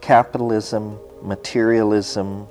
capitalism, 0.00 0.98
materialism, 1.22 2.46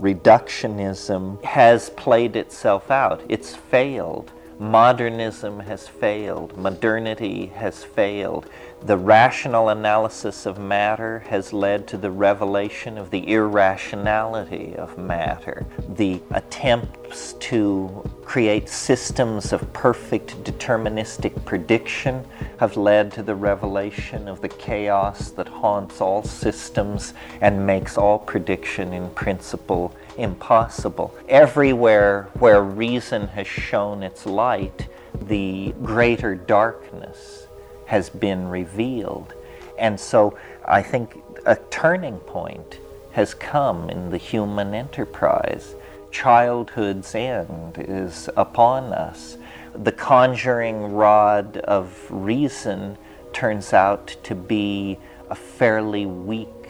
reductionism 0.00 1.42
has 1.44 1.90
played 1.90 2.36
itself 2.36 2.90
out. 2.90 3.22
It's 3.28 3.54
failed. 3.54 4.32
Modernism 4.58 5.60
has 5.60 5.88
failed. 5.88 6.56
Modernity 6.58 7.46
has 7.46 7.82
failed. 7.82 8.48
The 8.82 8.96
rational 8.96 9.68
analysis 9.68 10.46
of 10.46 10.58
matter 10.58 11.18
has 11.28 11.52
led 11.52 11.86
to 11.88 11.98
the 11.98 12.10
revelation 12.10 12.96
of 12.96 13.10
the 13.10 13.30
irrationality 13.30 14.74
of 14.74 14.96
matter. 14.96 15.66
The 15.96 16.22
attempts 16.30 17.34
to 17.34 18.02
create 18.24 18.70
systems 18.70 19.52
of 19.52 19.70
perfect 19.74 20.42
deterministic 20.44 21.44
prediction 21.44 22.24
have 22.58 22.78
led 22.78 23.12
to 23.12 23.22
the 23.22 23.34
revelation 23.34 24.26
of 24.26 24.40
the 24.40 24.48
chaos 24.48 25.30
that 25.32 25.48
haunts 25.48 26.00
all 26.00 26.22
systems 26.22 27.12
and 27.42 27.66
makes 27.66 27.98
all 27.98 28.18
prediction 28.18 28.94
in 28.94 29.10
principle 29.10 29.94
impossible. 30.16 31.14
Everywhere 31.28 32.28
where 32.38 32.62
reason 32.62 33.28
has 33.28 33.46
shown 33.46 34.02
its 34.02 34.24
light, 34.24 34.88
the 35.14 35.74
greater 35.82 36.34
darkness 36.34 37.46
has 37.90 38.08
been 38.08 38.46
revealed. 38.48 39.34
And 39.76 39.98
so 39.98 40.38
I 40.64 40.80
think 40.80 41.20
a 41.44 41.56
turning 41.70 42.18
point 42.20 42.78
has 43.10 43.34
come 43.34 43.90
in 43.90 44.10
the 44.10 44.16
human 44.16 44.74
enterprise. 44.74 45.74
Childhood's 46.12 47.12
end 47.16 47.78
is 47.78 48.30
upon 48.36 48.92
us. 48.92 49.38
The 49.74 49.90
conjuring 49.90 50.92
rod 50.92 51.56
of 51.56 52.06
reason 52.08 52.96
turns 53.32 53.72
out 53.72 54.06
to 54.22 54.36
be 54.36 54.96
a 55.28 55.34
fairly 55.34 56.06
weak 56.06 56.68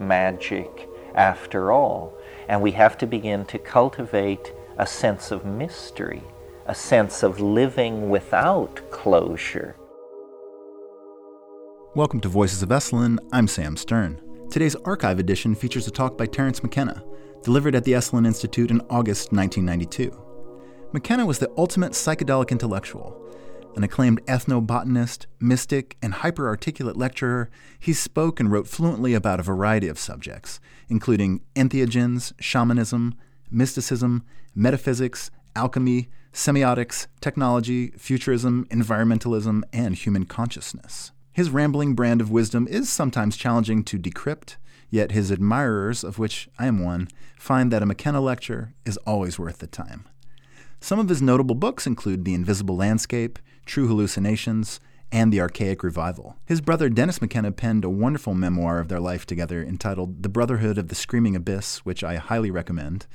magic 0.00 0.88
after 1.14 1.70
all. 1.70 2.12
And 2.48 2.60
we 2.60 2.72
have 2.72 2.98
to 2.98 3.06
begin 3.06 3.44
to 3.46 3.58
cultivate 3.58 4.52
a 4.78 4.86
sense 4.86 5.30
of 5.30 5.44
mystery, 5.44 6.24
a 6.66 6.74
sense 6.74 7.22
of 7.22 7.38
living 7.38 8.10
without 8.10 8.80
closure. 8.90 9.76
Welcome 11.96 12.20
to 12.20 12.28
Voices 12.28 12.62
of 12.62 12.68
Esalen. 12.68 13.18
I'm 13.32 13.48
Sam 13.48 13.74
Stern. 13.74 14.20
Today's 14.50 14.74
archive 14.84 15.18
edition 15.18 15.54
features 15.54 15.86
a 15.86 15.90
talk 15.90 16.18
by 16.18 16.26
Terence 16.26 16.62
McKenna, 16.62 17.02
delivered 17.42 17.74
at 17.74 17.84
the 17.84 17.92
Esalen 17.92 18.26
Institute 18.26 18.70
in 18.70 18.82
August 18.90 19.32
1992. 19.32 20.14
McKenna 20.92 21.24
was 21.24 21.38
the 21.38 21.50
ultimate 21.56 21.92
psychedelic 21.92 22.50
intellectual. 22.50 23.18
An 23.76 23.82
acclaimed 23.82 24.22
ethnobotanist, 24.26 25.24
mystic, 25.40 25.96
and 26.02 26.12
hyper-articulate 26.12 26.98
lecturer, 26.98 27.48
he 27.78 27.94
spoke 27.94 28.40
and 28.40 28.52
wrote 28.52 28.68
fluently 28.68 29.14
about 29.14 29.40
a 29.40 29.42
variety 29.42 29.88
of 29.88 29.98
subjects, 29.98 30.60
including 30.90 31.40
entheogens, 31.54 32.34
shamanism, 32.38 33.14
mysticism, 33.50 34.22
metaphysics, 34.54 35.30
alchemy, 35.54 36.10
semiotics, 36.30 37.06
technology, 37.22 37.92
futurism, 37.96 38.66
environmentalism, 38.68 39.62
and 39.72 39.94
human 39.94 40.26
consciousness. 40.26 41.12
His 41.36 41.50
rambling 41.50 41.92
brand 41.92 42.22
of 42.22 42.30
wisdom 42.30 42.66
is 42.66 42.88
sometimes 42.88 43.36
challenging 43.36 43.84
to 43.84 43.98
decrypt, 43.98 44.56
yet 44.88 45.12
his 45.12 45.30
admirers, 45.30 46.02
of 46.02 46.18
which 46.18 46.48
I 46.58 46.66
am 46.66 46.82
one, 46.82 47.08
find 47.38 47.70
that 47.70 47.82
a 47.82 47.84
McKenna 47.84 48.22
lecture 48.22 48.72
is 48.86 48.96
always 49.06 49.38
worth 49.38 49.58
the 49.58 49.66
time. 49.66 50.08
Some 50.80 50.98
of 50.98 51.10
his 51.10 51.20
notable 51.20 51.54
books 51.54 51.86
include 51.86 52.24
The 52.24 52.32
Invisible 52.32 52.74
Landscape, 52.74 53.38
True 53.66 53.86
Hallucinations, 53.86 54.80
and 55.12 55.30
The 55.30 55.42
Archaic 55.42 55.82
Revival. 55.82 56.36
His 56.46 56.62
brother 56.62 56.88
Dennis 56.88 57.20
McKenna 57.20 57.52
penned 57.52 57.84
a 57.84 57.90
wonderful 57.90 58.32
memoir 58.32 58.78
of 58.78 58.88
their 58.88 58.98
life 58.98 59.26
together 59.26 59.62
entitled 59.62 60.22
The 60.22 60.30
Brotherhood 60.30 60.78
of 60.78 60.88
the 60.88 60.94
Screaming 60.94 61.36
Abyss, 61.36 61.80
which 61.80 62.02
I 62.02 62.16
highly 62.16 62.50
recommend. 62.50 63.06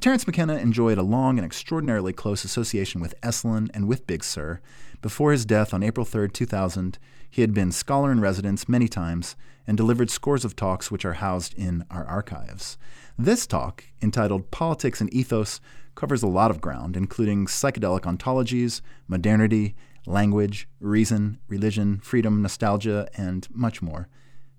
Terence 0.00 0.26
McKenna 0.26 0.56
enjoyed 0.56 0.98
a 0.98 1.04
long 1.04 1.38
and 1.38 1.46
extraordinarily 1.46 2.12
close 2.12 2.42
association 2.42 3.00
with 3.00 3.14
Esalen 3.20 3.70
and 3.72 3.86
with 3.86 4.08
Big 4.08 4.24
Sur. 4.24 4.60
Before 5.02 5.30
his 5.30 5.44
death 5.44 5.72
on 5.72 5.84
April 5.84 6.04
3, 6.04 6.28
2000, 6.28 6.98
he 7.30 7.42
had 7.42 7.54
been 7.54 7.72
scholar 7.72 8.10
in 8.10 8.20
residence 8.20 8.68
many 8.68 8.88
times 8.88 9.36
and 9.66 9.76
delivered 9.76 10.10
scores 10.10 10.44
of 10.44 10.56
talks 10.56 10.90
which 10.90 11.04
are 11.04 11.14
housed 11.14 11.54
in 11.54 11.84
our 11.90 12.04
archives. 12.04 12.76
This 13.16 13.46
talk, 13.46 13.84
entitled 14.02 14.50
Politics 14.50 15.00
and 15.00 15.12
Ethos, 15.14 15.60
covers 15.94 16.22
a 16.22 16.26
lot 16.28 16.50
of 16.50 16.60
ground, 16.60 16.96
including 16.96 17.46
psychedelic 17.46 18.00
ontologies, 18.00 18.80
modernity, 19.06 19.76
language, 20.06 20.68
reason, 20.80 21.38
religion, 21.46 22.00
freedom, 22.00 22.42
nostalgia, 22.42 23.08
and 23.16 23.46
much 23.50 23.82
more. 23.82 24.08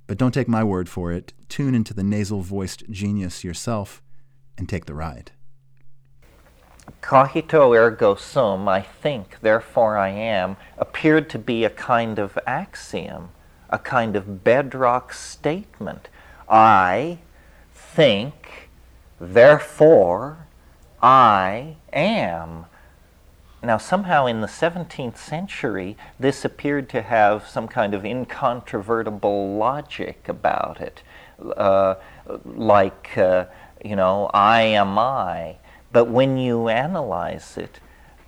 But 0.07 0.17
don't 0.17 0.33
take 0.33 0.47
my 0.47 0.63
word 0.63 0.87
for 0.87 1.11
it. 1.11 1.33
Tune 1.49 1.73
into 1.73 1.93
the 1.93 2.03
nasal 2.03 2.41
voiced 2.41 2.89
genius 2.89 3.43
yourself 3.43 4.01
and 4.57 4.69
take 4.69 4.85
the 4.85 4.93
ride. 4.93 5.31
Cogito 7.01 7.73
ergo 7.73 8.15
sum, 8.15 8.67
I 8.67 8.81
think, 8.81 9.37
therefore 9.41 9.97
I 9.97 10.09
am, 10.09 10.57
appeared 10.77 11.29
to 11.31 11.39
be 11.39 11.63
a 11.63 11.69
kind 11.69 12.19
of 12.19 12.37
axiom, 12.45 13.29
a 13.69 13.77
kind 13.77 14.15
of 14.15 14.43
bedrock 14.43 15.13
statement. 15.13 16.09
I 16.49 17.19
think, 17.73 18.69
therefore 19.19 20.47
I 21.01 21.75
am. 21.91 22.65
Now, 23.63 23.77
somehow 23.77 24.25
in 24.25 24.41
the 24.41 24.47
17th 24.47 25.17
century, 25.17 25.95
this 26.19 26.43
appeared 26.43 26.89
to 26.89 27.03
have 27.03 27.47
some 27.47 27.67
kind 27.67 27.93
of 27.93 28.03
incontrovertible 28.03 29.55
logic 29.55 30.27
about 30.27 30.81
it, 30.81 31.03
uh, 31.57 31.95
like, 32.43 33.15
uh, 33.17 33.45
you 33.85 33.95
know, 33.95 34.31
I 34.33 34.61
am 34.61 34.97
I. 34.97 35.57
But 35.91 36.05
when 36.05 36.37
you 36.37 36.69
analyze 36.69 37.57
it, 37.57 37.79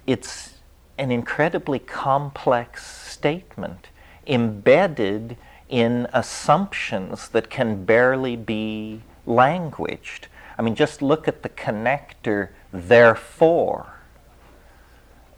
it's 0.06 0.56
an 0.97 1.12
incredibly 1.12 1.79
complex 1.79 2.85
statement 2.85 3.88
embedded 4.28 5.38
in 5.69 6.07
assumptions 6.13 7.29
that 7.29 7.50
can 7.50 7.85
barely 7.85 8.35
be 8.35 9.01
languaged. 9.25 10.28
I 10.57 10.62
mean, 10.62 10.75
just 10.75 11.01
look 11.01 11.28
at 11.28 11.41
the 11.41 11.50
connector, 11.50 12.50
therefore, 12.72 13.94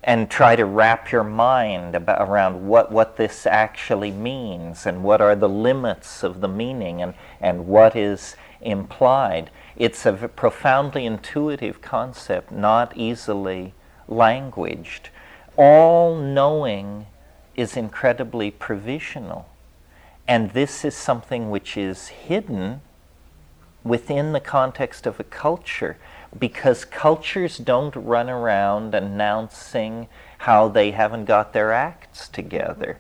and 0.04 0.30
try 0.30 0.56
to 0.56 0.66
wrap 0.66 1.12
your 1.12 1.24
mind 1.24 1.96
about, 1.96 2.28
around 2.28 2.68
what, 2.68 2.92
what 2.92 3.18
this 3.18 3.46
actually 3.46 4.12
means 4.12 4.86
and 4.86 5.04
what 5.04 5.22
are 5.22 5.36
the 5.36 5.50
limits 5.50 6.22
of 6.22 6.42
the 6.42 6.48
meaning 6.48 7.02
and, 7.02 7.14
and 7.40 7.66
what 7.66 7.96
is 7.96 8.36
implied. 8.62 9.50
It's 9.78 10.06
a 10.06 10.14
profoundly 10.14 11.06
intuitive 11.06 11.82
concept, 11.82 12.52
not 12.52 12.96
easily 12.96 13.74
languaged. 14.08 15.10
All 15.58 16.16
knowing 16.16 17.08
is 17.56 17.76
incredibly 17.76 18.52
provisional. 18.52 19.50
And 20.28 20.52
this 20.52 20.86
is 20.86 20.96
something 20.96 21.50
which 21.52 21.78
is 21.78 22.08
hidden 22.08 22.82
within 23.84 24.34
the 24.34 24.40
context 24.40 25.06
of 25.06 25.20
a 25.20 25.24
culture 25.24 25.98
because 26.38 26.86
cultures 26.86 27.58
don't 27.58 27.96
run 27.96 28.30
around 28.30 28.96
announcing 28.96 30.08
how 30.40 30.68
they 30.68 30.92
haven't 30.92 31.26
got 31.26 31.54
their 31.54 31.72
acts 31.72 32.28
together. 32.28 32.98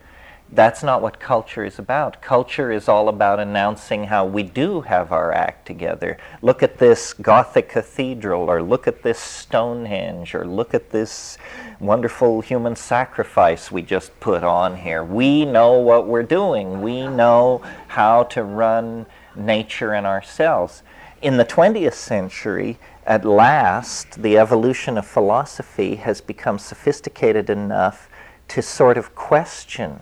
That's 0.51 0.83
not 0.83 1.01
what 1.01 1.19
culture 1.19 1.65
is 1.65 1.79
about. 1.79 2.21
Culture 2.21 2.71
is 2.71 2.87
all 2.87 3.09
about 3.09 3.39
announcing 3.39 4.05
how 4.05 4.25
we 4.25 4.43
do 4.43 4.81
have 4.81 5.11
our 5.11 5.33
act 5.33 5.65
together. 5.65 6.17
Look 6.41 6.61
at 6.61 6.77
this 6.77 7.13
Gothic 7.13 7.67
cathedral, 7.67 8.49
or 8.49 8.61
look 8.61 8.87
at 8.87 9.01
this 9.01 9.17
Stonehenge, 9.17 10.35
or 10.35 10.45
look 10.45 10.73
at 10.73 10.91
this 10.91 11.39
wonderful 11.79 12.41
human 12.41 12.75
sacrifice 12.75 13.71
we 13.71 13.81
just 13.81 14.17
put 14.19 14.43
on 14.43 14.77
here. 14.77 15.03
We 15.03 15.45
know 15.45 15.79
what 15.79 16.07
we're 16.07 16.23
doing, 16.23 16.81
we 16.81 17.07
know 17.07 17.61
how 17.87 18.23
to 18.23 18.43
run 18.43 19.07
nature 19.35 19.93
and 19.93 20.05
ourselves. 20.05 20.83
In 21.23 21.37
the 21.37 21.45
20th 21.45 21.93
century, 21.93 22.77
at 23.05 23.25
last, 23.25 24.21
the 24.21 24.37
evolution 24.37 24.97
of 24.97 25.07
philosophy 25.07 25.95
has 25.95 26.21
become 26.21 26.59
sophisticated 26.59 27.49
enough 27.49 28.09
to 28.49 28.61
sort 28.61 28.97
of 28.97 29.15
question 29.15 30.01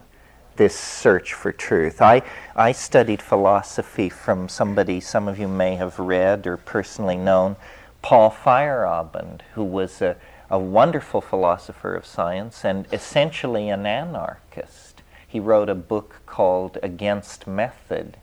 this 0.56 0.78
search 0.78 1.34
for 1.34 1.52
truth. 1.52 2.02
I, 2.02 2.22
I 2.56 2.72
studied 2.72 3.22
philosophy 3.22 4.10
from 4.10 4.50
somebody 4.50 5.00
some 5.00 5.28
of 5.28 5.40
you 5.40 5.48
may 5.48 5.76
have 5.76 6.00
read 6.00 6.46
or 6.46 6.58
personally 6.58 7.18
known, 7.18 7.56
Paul 8.02 8.32
Feyerabend, 8.32 9.42
who 9.54 9.64
was 9.64 10.02
a, 10.02 10.16
a 10.50 10.60
wonderful 10.60 11.22
philosopher 11.22 11.96
of 11.96 12.06
science 12.06 12.64
and 12.64 12.86
essentially 12.92 13.70
an 13.70 13.86
anarchist. 13.86 15.02
He 15.28 15.40
wrote 15.40 15.70
a 15.70 15.76
book 15.76 16.22
called 16.26 16.78
Against 16.84 17.48
Method. 17.48 18.18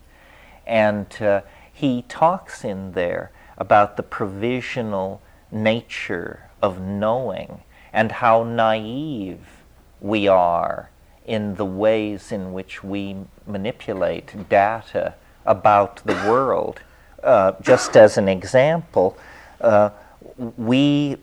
And 0.67 1.07
uh, 1.21 1.41
he 1.73 2.03
talks 2.03 2.65
in 2.65 2.93
there 2.93 3.33
about 3.59 3.97
the 3.97 4.03
provisional 4.03 5.21
nature 5.51 6.51
of 6.63 6.81
knowing 6.81 7.63
and 7.93 8.13
how 8.13 8.45
naive 8.45 9.41
we 10.01 10.29
are 10.29 10.90
in 11.31 11.55
the 11.55 11.65
ways 11.65 12.33
in 12.33 12.53
which 12.53 12.83
we 12.83 13.15
manipulate 13.47 14.49
data 14.49 15.15
about 15.47 16.05
the 16.05 16.15
world. 16.29 16.81
Uh, 17.23 17.53
just 17.63 17.97
as 17.97 18.19
an 18.19 18.29
example, 18.29 19.17
uh, 19.61 19.91
we 20.57 21.17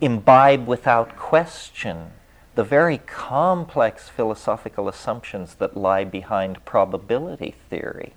imbibe 0.00 0.66
without 0.66 1.14
question 1.16 2.10
the 2.54 2.64
very 2.64 2.96
complex 2.98 4.08
philosophical 4.08 4.88
assumptions 4.88 5.56
that 5.56 5.76
lie 5.76 6.04
behind 6.04 6.64
probability 6.64 7.54
theory. 7.68 8.14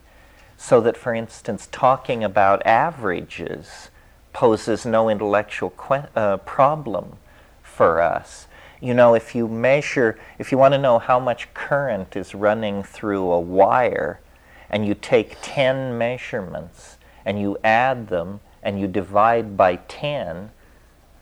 So 0.55 0.79
that, 0.79 0.95
for 0.95 1.13
instance, 1.13 1.67
talking 1.69 2.23
about 2.23 2.65
averages 2.65 3.89
poses 4.31 4.85
no 4.85 5.09
intellectual 5.09 5.71
que- 5.71 6.07
uh, 6.15 6.37
problem 6.37 7.17
for 7.63 7.99
us. 7.99 8.47
You 8.79 8.93
know, 8.93 9.15
if 9.15 9.33
you 9.33 9.47
measure, 9.47 10.19
if 10.37 10.51
you 10.51 10.57
want 10.57 10.73
to 10.73 10.77
know 10.77 10.99
how 10.99 11.19
much 11.19 11.53
current 11.53 12.15
is 12.15 12.35
running 12.35 12.83
through 12.83 13.31
a 13.31 13.39
wire, 13.39 14.19
and 14.69 14.85
you 14.85 14.93
take 14.93 15.37
10 15.41 15.97
measurements 15.97 16.97
and 17.25 17.39
you 17.39 17.57
add 17.63 18.07
them 18.07 18.39
and 18.61 18.79
you 18.79 18.87
divide 18.87 19.55
by 19.55 19.77
10, 19.87 20.51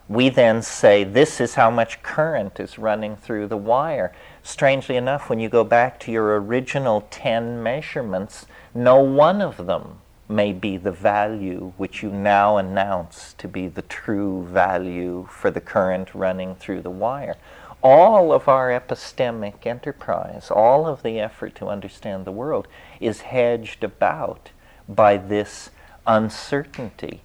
we 0.07 0.30
then 0.30 0.62
say 0.62 1.04
this 1.04 1.42
is 1.42 1.56
how 1.56 1.69
much 1.72 2.04
current 2.04 2.60
is 2.60 2.78
running 2.78 3.16
through 3.16 3.48
the 3.48 3.57
wire. 3.57 4.13
Strangely 4.44 4.96
enough, 4.96 5.30
when 5.30 5.40
you 5.40 5.50
go 5.50 5.63
back 5.63 6.00
to 6.00 6.12
your 6.12 6.40
original 6.40 7.07
10 7.10 7.62
measurements, 7.62 8.46
no 8.74 9.00
one 9.00 9.42
of 9.42 9.66
them 9.66 10.00
may 10.27 10.51
be 10.51 10.77
the 10.77 10.92
value 10.92 11.74
which 11.77 12.01
you 12.01 12.10
now 12.10 12.57
announce 12.57 13.33
to 13.38 13.48
be 13.48 13.68
the 13.68 13.83
true 13.83 14.44
value 14.45 15.27
for 15.30 15.51
the 15.51 15.62
current 15.62 16.13
running 16.16 16.56
through 16.56 16.81
the 16.81 16.89
wire. 16.89 17.36
All 17.83 18.31
of 18.31 18.48
our 18.48 18.69
epistemic 18.69 19.68
enterprise, 19.68 20.50
all 20.50 20.88
of 20.88 21.04
the 21.04 21.19
effort 21.19 21.54
to 21.56 21.68
understand 21.68 22.25
the 22.25 22.31
world, 22.31 22.68
is 23.00 23.22
hedged 23.22 23.83
about 23.83 24.50
by 24.89 25.18
this 25.18 25.69
uncertainty. 26.07 27.21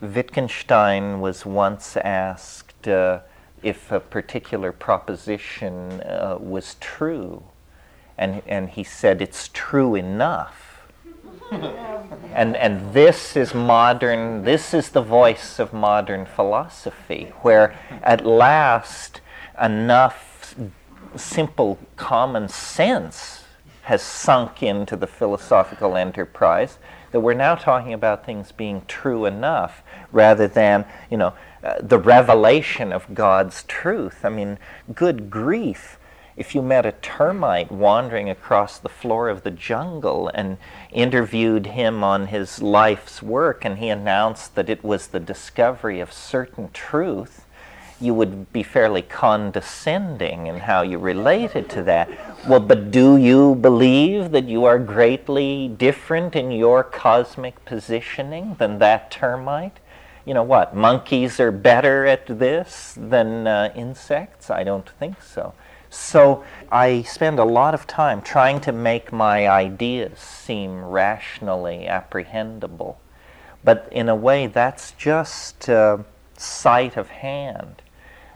Wittgenstein 0.00 1.20
was 1.20 1.44
once 1.44 1.96
asked 1.98 2.88
uh, 2.88 3.20
if 3.62 3.92
a 3.92 4.00
particular 4.00 4.72
proposition 4.72 6.00
uh, 6.02 6.38
was 6.40 6.76
true, 6.80 7.42
and, 8.16 8.42
and 8.46 8.70
he 8.70 8.84
said, 8.84 9.20
It's 9.20 9.50
true 9.52 9.94
enough 9.94 10.73
and, 12.34 12.56
and 12.56 12.92
this 12.92 13.36
is 13.36 13.54
modern, 13.54 14.44
this 14.44 14.74
is 14.74 14.90
the 14.90 15.02
voice 15.02 15.58
of 15.58 15.72
modern 15.72 16.26
philosophy, 16.26 17.32
where 17.42 17.78
at 18.02 18.24
last 18.24 19.20
enough 19.62 20.54
simple 21.16 21.78
common 21.96 22.48
sense 22.48 23.44
has 23.82 24.02
sunk 24.02 24.62
into 24.62 24.96
the 24.96 25.06
philosophical 25.06 25.96
enterprise 25.96 26.78
that 27.12 27.20
we're 27.20 27.34
now 27.34 27.54
talking 27.54 27.92
about 27.92 28.26
things 28.26 28.50
being 28.50 28.82
true 28.88 29.24
enough 29.24 29.82
rather 30.10 30.48
than, 30.48 30.84
you 31.10 31.16
know, 31.16 31.32
uh, 31.62 31.74
the 31.80 31.98
revelation 31.98 32.92
of 32.92 33.14
God's 33.14 33.62
truth. 33.64 34.24
I 34.24 34.30
mean, 34.30 34.58
good 34.94 35.30
grief 35.30 35.98
if 36.36 36.54
you 36.54 36.62
met 36.62 36.84
a 36.84 36.92
termite 36.92 37.70
wandering 37.70 38.28
across 38.28 38.78
the 38.78 38.88
floor 38.88 39.28
of 39.28 39.42
the 39.42 39.50
jungle 39.50 40.28
and 40.34 40.58
interviewed 40.90 41.66
him 41.66 42.02
on 42.02 42.26
his 42.28 42.60
life's 42.60 43.22
work 43.22 43.64
and 43.64 43.78
he 43.78 43.88
announced 43.88 44.54
that 44.54 44.68
it 44.68 44.82
was 44.82 45.08
the 45.08 45.20
discovery 45.20 46.00
of 46.00 46.12
certain 46.12 46.70
truth, 46.72 47.44
you 48.00 48.12
would 48.12 48.52
be 48.52 48.62
fairly 48.62 49.02
condescending 49.02 50.48
in 50.48 50.58
how 50.60 50.82
you 50.82 50.98
related 50.98 51.70
to 51.70 51.82
that. 51.84 52.10
Well, 52.48 52.60
but 52.60 52.90
do 52.90 53.16
you 53.16 53.54
believe 53.54 54.32
that 54.32 54.48
you 54.48 54.64
are 54.64 54.78
greatly 54.78 55.68
different 55.68 56.34
in 56.34 56.50
your 56.50 56.82
cosmic 56.82 57.64
positioning 57.64 58.56
than 58.58 58.80
that 58.80 59.10
termite? 59.10 59.78
You 60.24 60.34
know 60.34 60.42
what? 60.42 60.74
Monkeys 60.74 61.38
are 61.38 61.52
better 61.52 62.06
at 62.06 62.26
this 62.26 62.94
than 62.98 63.46
uh, 63.46 63.72
insects? 63.76 64.50
I 64.50 64.64
don't 64.64 64.88
think 64.88 65.22
so. 65.22 65.54
So 65.94 66.44
I 66.72 67.02
spend 67.02 67.38
a 67.38 67.44
lot 67.44 67.72
of 67.72 67.86
time 67.86 68.20
trying 68.20 68.60
to 68.62 68.72
make 68.72 69.12
my 69.12 69.48
ideas 69.48 70.18
seem 70.18 70.84
rationally 70.84 71.86
apprehendable. 71.88 72.96
But 73.62 73.88
in 73.92 74.08
a 74.08 74.14
way, 74.16 74.48
that's 74.48 74.90
just 74.92 75.70
uh, 75.70 75.98
sight 76.36 76.96
of 76.96 77.08
hand. 77.08 77.80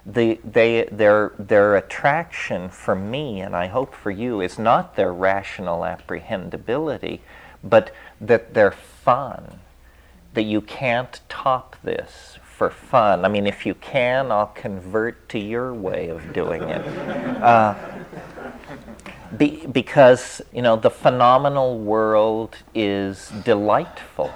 The, 0.06 0.38
they, 0.44 0.88
their, 0.90 1.32
their 1.36 1.76
attraction 1.76 2.68
for 2.68 2.94
me, 2.94 3.40
and 3.40 3.56
I 3.56 3.66
hope 3.66 3.92
for 3.92 4.12
you, 4.12 4.40
is 4.40 4.58
not 4.58 4.94
their 4.94 5.12
rational 5.12 5.80
apprehendability, 5.80 7.20
but 7.62 7.92
that 8.20 8.54
they're 8.54 8.70
fun, 8.70 9.58
that 10.34 10.44
you 10.44 10.60
can't 10.60 11.20
top 11.28 11.76
this 11.82 12.37
for 12.58 12.70
fun. 12.70 13.24
I 13.24 13.28
mean, 13.28 13.46
if 13.46 13.64
you 13.64 13.74
can, 13.74 14.32
I'll 14.32 14.48
convert 14.48 15.28
to 15.28 15.38
your 15.38 15.72
way 15.72 16.08
of 16.08 16.32
doing 16.32 16.62
it. 16.62 16.84
Uh, 17.40 17.76
be, 19.36 19.64
because, 19.66 20.42
you 20.52 20.60
know, 20.60 20.74
the 20.74 20.90
phenomenal 20.90 21.78
world 21.78 22.56
is 22.74 23.30
delightful, 23.44 24.32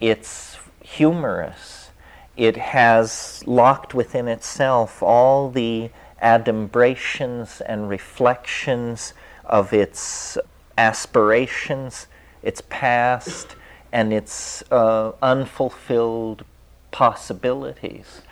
it's 0.00 0.58
humorous, 0.80 1.90
it 2.36 2.56
has 2.56 3.42
locked 3.48 3.94
within 3.94 4.28
itself 4.28 5.02
all 5.02 5.50
the 5.50 5.90
adumbrations 6.22 7.60
and 7.66 7.88
reflections 7.88 9.12
of 9.44 9.72
its 9.72 10.38
aspirations, 10.78 12.06
its 12.44 12.62
past, 12.68 13.56
and 13.90 14.12
its 14.12 14.62
uh, 14.70 15.10
unfulfilled 15.20 16.44
possibilities. 16.94 18.22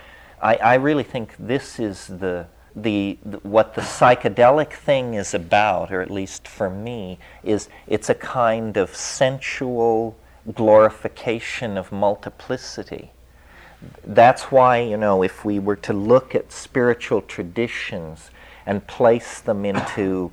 I, 0.41 0.55
I 0.55 0.75
really 0.75 1.03
think 1.03 1.35
this 1.37 1.81
is 1.81 2.07
the, 2.07 2.47
the, 2.77 3.19
the, 3.25 3.39
what 3.39 3.75
the 3.75 3.81
psychedelic 3.81 4.73
thing 4.73 5.15
is 5.15 5.35
about, 5.35 5.91
or 5.91 6.01
at 6.01 6.13
least 6.13 6.47
for 6.47 6.71
me, 6.71 7.19
is 7.43 7.69
it's 7.89 8.09
a 8.09 8.15
kind 8.15 8.77
of 8.77 8.95
sensual 8.95 10.17
glorification 10.55 11.77
of 11.77 11.91
multiplicity. 11.91 13.11
That's 14.07 14.45
why, 14.53 14.79
you 14.79 14.97
know, 14.97 15.25
if 15.25 15.45
we 15.45 15.59
were 15.59 15.77
to 15.77 15.93
look 15.93 16.37
at 16.37 16.53
spiritual 16.53 17.23
traditions 17.23 18.31
and 18.65 18.87
place 18.87 19.41
them 19.41 19.65
into, 19.65 20.31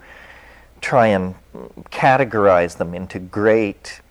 try 0.82 1.08
and 1.08 1.34
categorize 1.90 2.78
them 2.78 2.94
into 2.94 3.18
great 3.18 4.02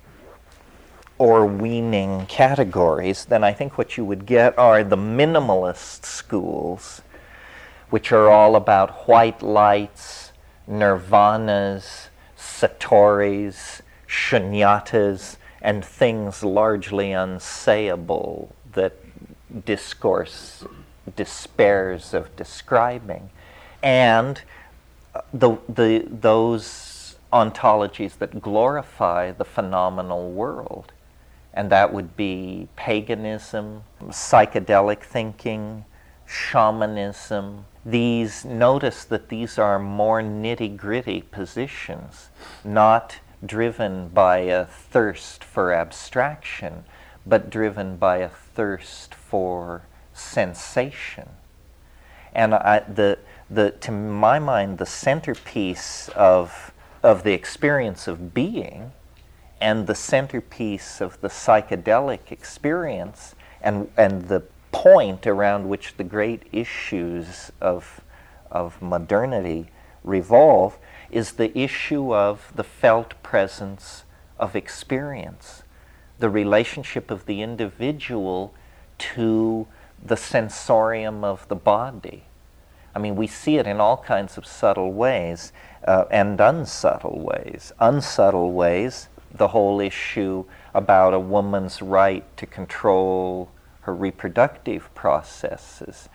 Orwellian 1.19 2.29
categories, 2.29 3.25
then 3.25 3.43
I 3.43 3.53
think 3.53 3.77
what 3.77 3.97
you 3.97 4.05
would 4.05 4.25
get 4.25 4.57
are 4.57 4.85
the 4.85 4.97
minimalist 4.97 6.05
schools, 6.05 7.03
which 7.91 8.13
are 8.13 8.31
all 8.31 8.55
about 8.55 9.09
white 9.09 9.43
lights, 9.43 10.33
nirvanas, 10.69 12.09
satoris, 12.37 13.83
shunyatas, 14.07 15.37
and 15.61 15.85
things 15.85 16.45
largely 16.45 17.11
unsayable 17.11 18.51
that 18.73 18.95
discourse 19.65 20.65
despairs 21.17 22.15
of 22.15 22.35
describing. 22.37 23.31
And 23.83 24.41
uh, 25.15 25.23
the, 25.33 25.57
the, 25.69 26.07
those 26.09 27.17
ontologies 27.33 28.19
that 28.19 28.41
glorify 28.41 29.33
the 29.33 29.45
phenomenal 29.45 30.31
world 30.31 30.93
and 31.59 31.71
that 31.71 31.93
would 31.93 32.17
be 32.17 32.69
paganism, 32.77 33.83
psychedelic 34.05 35.01
thinking, 35.01 35.85
shamanism. 36.25 37.65
These 37.85 38.45
notice 38.45 39.03
that 39.07 39.29
these 39.29 39.59
are 39.59 39.81
more 39.81 40.23
nitty 40.23 40.77
gritty 40.77 41.21
positions, 41.21 42.29
not 42.63 43.17
driven 43.45 44.07
by 44.11 44.39
a 44.39 44.67
thirst 44.67 45.43
for 45.43 45.73
abstraction, 45.73 46.85
but 47.27 47.51
driven 47.51 47.97
by 47.97 48.19
a 48.19 48.29
thirst 48.29 49.13
for 49.13 49.83
sensation. 50.13 51.29
And 52.33 52.55
I, 52.55 52.85
the, 52.89 53.19
the, 53.51 53.73
to 53.73 53.91
my 53.91 54.39
mind, 54.39 54.79
the 54.79 54.87
centerpiece 54.87 56.09
of, 56.11 56.73
of 57.03 57.25
the 57.25 57.33
experience 57.33 58.07
of 58.07 58.33
being 58.33 58.93
and 59.61 59.87
the 59.87 59.95
centerpiece 59.95 61.01
of 61.01 61.21
the 61.21 61.29
psychedelic 61.29 62.31
experience 62.31 63.35
and, 63.61 63.91
and 63.97 64.29
the 64.29 64.43
point 64.73 65.27
around 65.27 65.69
which 65.69 65.97
the 65.97 66.05
great 66.05 66.43
issues 66.53 67.51
of, 67.61 68.01
of 68.51 68.81
modernity 68.81 69.71
revolve 70.05 70.79
is 71.11 71.33
the 71.33 71.57
issue 71.59 72.15
of 72.15 72.53
the 72.55 72.65
felt 72.65 73.21
presence 73.23 74.05
of 74.39 74.55
experience, 74.55 75.63
the 76.19 76.31
relationship 76.31 77.11
of 77.11 77.27
the 77.27 77.43
individual 77.43 78.55
to 78.99 79.67
the 80.03 80.17
sensorium 80.17 81.25
of 81.25 81.49
the 81.49 81.57
body. 81.57 82.25
I 82.95 82.99
mean, 83.01 83.17
we 83.17 83.27
see 83.27 83.59
it 83.59 83.67
in 83.67 83.81
all 83.81 83.97
kinds 83.99 84.39
of 84.39 84.47
subtle 84.47 84.93
ways 84.93 85.53
uh, 85.87 86.05
and 86.11 86.41
unsubtle 86.41 87.21
ways. 87.21 87.73
Unsubtle 87.81 88.53
ways 88.53 89.09
the 89.31 89.49
whole 89.49 89.81
issue 89.81 90.45
about 90.75 91.15
a 91.15 91.21
woman's 91.21 91.83
right 91.83 92.25
to 92.37 92.47
control 92.47 93.51
her 93.83 93.95
reproductive 93.95 94.95
processes. 94.95 96.09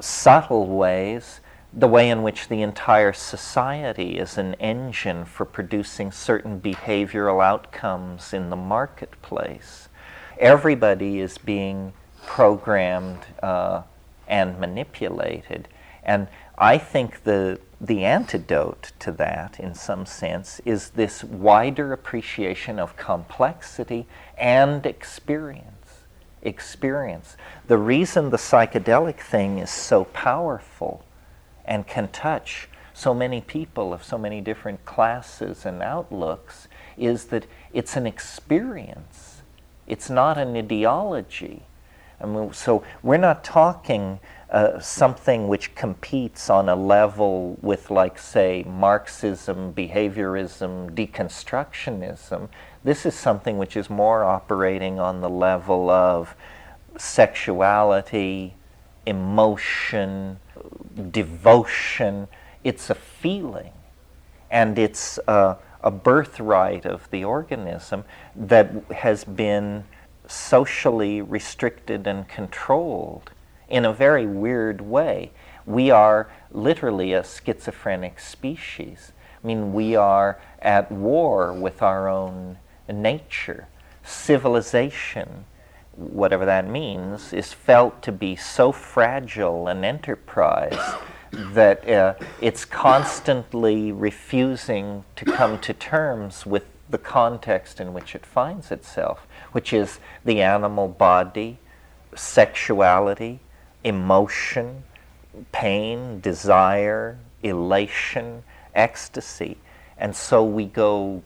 Subtle 0.00 0.66
ways, 0.66 1.40
the 1.72 1.88
way 1.88 2.08
in 2.08 2.22
which 2.22 2.48
the 2.48 2.62
entire 2.62 3.12
society 3.12 4.18
is 4.18 4.38
an 4.38 4.54
engine 4.54 5.24
for 5.24 5.44
producing 5.44 6.10
certain 6.10 6.60
behavioral 6.60 7.44
outcomes 7.44 8.32
in 8.32 8.50
the 8.50 8.56
marketplace. 8.56 9.88
Everybody 10.38 11.20
is 11.20 11.36
being 11.38 11.92
programmed 12.24 13.26
uh, 13.42 13.82
and 14.26 14.58
manipulated. 14.58 15.68
And 16.04 16.28
I 16.60 16.76
think 16.76 17.22
the, 17.22 17.60
the 17.80 18.04
antidote 18.04 18.90
to 18.98 19.12
that, 19.12 19.60
in 19.60 19.76
some 19.76 20.06
sense, 20.06 20.60
is 20.64 20.90
this 20.90 21.22
wider 21.22 21.92
appreciation 21.92 22.80
of 22.80 22.96
complexity 22.96 24.08
and 24.36 24.84
experience. 24.84 26.04
Experience. 26.42 27.36
The 27.68 27.78
reason 27.78 28.30
the 28.30 28.38
psychedelic 28.38 29.20
thing 29.20 29.58
is 29.58 29.70
so 29.70 30.04
powerful 30.06 31.04
and 31.64 31.86
can 31.86 32.08
touch 32.08 32.68
so 32.92 33.14
many 33.14 33.40
people 33.40 33.92
of 33.92 34.02
so 34.02 34.18
many 34.18 34.40
different 34.40 34.84
classes 34.84 35.64
and 35.64 35.80
outlooks 35.80 36.66
is 36.96 37.26
that 37.26 37.46
it's 37.72 37.96
an 37.96 38.06
experience. 38.08 39.42
It's 39.86 40.10
not 40.10 40.36
an 40.36 40.56
ideology. 40.56 41.62
I 42.20 42.26
mean, 42.26 42.52
so 42.52 42.82
we're 43.00 43.16
not 43.16 43.44
talking 43.44 44.18
uh, 44.50 44.80
something 44.80 45.46
which 45.46 45.74
competes 45.74 46.48
on 46.48 46.68
a 46.68 46.74
level 46.76 47.58
with, 47.60 47.90
like, 47.90 48.18
say, 48.18 48.64
Marxism, 48.66 49.74
behaviorism, 49.74 50.90
deconstructionism. 50.90 52.48
This 52.82 53.04
is 53.04 53.14
something 53.14 53.58
which 53.58 53.76
is 53.76 53.90
more 53.90 54.24
operating 54.24 54.98
on 54.98 55.20
the 55.20 55.28
level 55.28 55.90
of 55.90 56.34
sexuality, 56.96 58.54
emotion, 59.04 60.38
devotion. 61.10 62.28
It's 62.64 62.88
a 62.88 62.94
feeling, 62.94 63.72
and 64.50 64.78
it's 64.78 65.18
a, 65.28 65.58
a 65.82 65.90
birthright 65.90 66.86
of 66.86 67.10
the 67.10 67.22
organism 67.22 68.04
that 68.34 68.72
has 68.96 69.24
been 69.24 69.84
socially 70.26 71.20
restricted 71.20 72.06
and 72.06 72.26
controlled 72.28 73.30
in 73.68 73.84
a 73.84 73.92
very 73.92 74.26
weird 74.26 74.80
way. 74.80 75.30
We 75.66 75.90
are 75.90 76.30
literally 76.50 77.12
a 77.12 77.24
schizophrenic 77.24 78.18
species. 78.20 79.12
I 79.42 79.46
mean, 79.46 79.72
we 79.72 79.94
are 79.94 80.40
at 80.60 80.90
war 80.90 81.52
with 81.52 81.82
our 81.82 82.08
own 82.08 82.58
nature. 82.88 83.68
Civilization, 84.02 85.44
whatever 85.94 86.46
that 86.46 86.66
means, 86.66 87.32
is 87.32 87.52
felt 87.52 88.02
to 88.02 88.12
be 88.12 88.34
so 88.34 88.72
fragile 88.72 89.68
an 89.68 89.84
enterprise 89.84 90.78
that 91.32 91.86
uh, 91.88 92.14
it's 92.40 92.64
constantly 92.64 93.92
refusing 93.92 95.04
to 95.16 95.24
come 95.26 95.58
to 95.60 95.74
terms 95.74 96.46
with 96.46 96.64
the 96.90 96.98
context 96.98 97.80
in 97.80 97.92
which 97.92 98.14
it 98.14 98.24
finds 98.24 98.70
itself, 98.70 99.26
which 99.52 99.74
is 99.74 100.00
the 100.24 100.40
animal 100.40 100.88
body, 100.88 101.58
sexuality, 102.14 103.40
emotion, 103.88 104.84
pain, 105.52 106.20
desire, 106.20 107.18
elation, 107.42 108.42
ecstasy. 108.74 109.58
And 109.96 110.14
so 110.14 110.44
we 110.44 110.66
go 110.66 111.22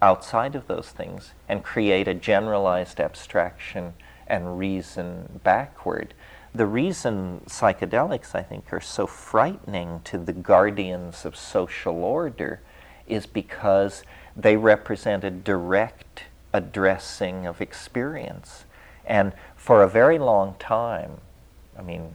outside 0.00 0.54
of 0.54 0.66
those 0.66 0.90
things 0.90 1.32
and 1.48 1.62
create 1.62 2.08
a 2.08 2.14
generalized 2.14 3.00
abstraction 3.00 3.94
and 4.26 4.58
reason 4.58 5.40
backward. 5.44 6.14
The 6.54 6.66
reason 6.66 7.42
psychedelics, 7.46 8.34
I 8.34 8.42
think, 8.42 8.72
are 8.72 8.80
so 8.80 9.06
frightening 9.06 10.00
to 10.04 10.18
the 10.18 10.32
guardians 10.32 11.24
of 11.24 11.36
social 11.36 12.04
order 12.04 12.60
is 13.06 13.26
because 13.26 14.02
they 14.36 14.56
represent 14.56 15.24
a 15.24 15.30
direct 15.30 16.24
addressing 16.52 17.46
of 17.46 17.60
experience. 17.60 18.64
And 19.06 19.32
for 19.56 19.82
a 19.82 19.88
very 19.88 20.18
long 20.18 20.54
time, 20.58 21.20
I 21.78 21.82
mean, 21.82 22.14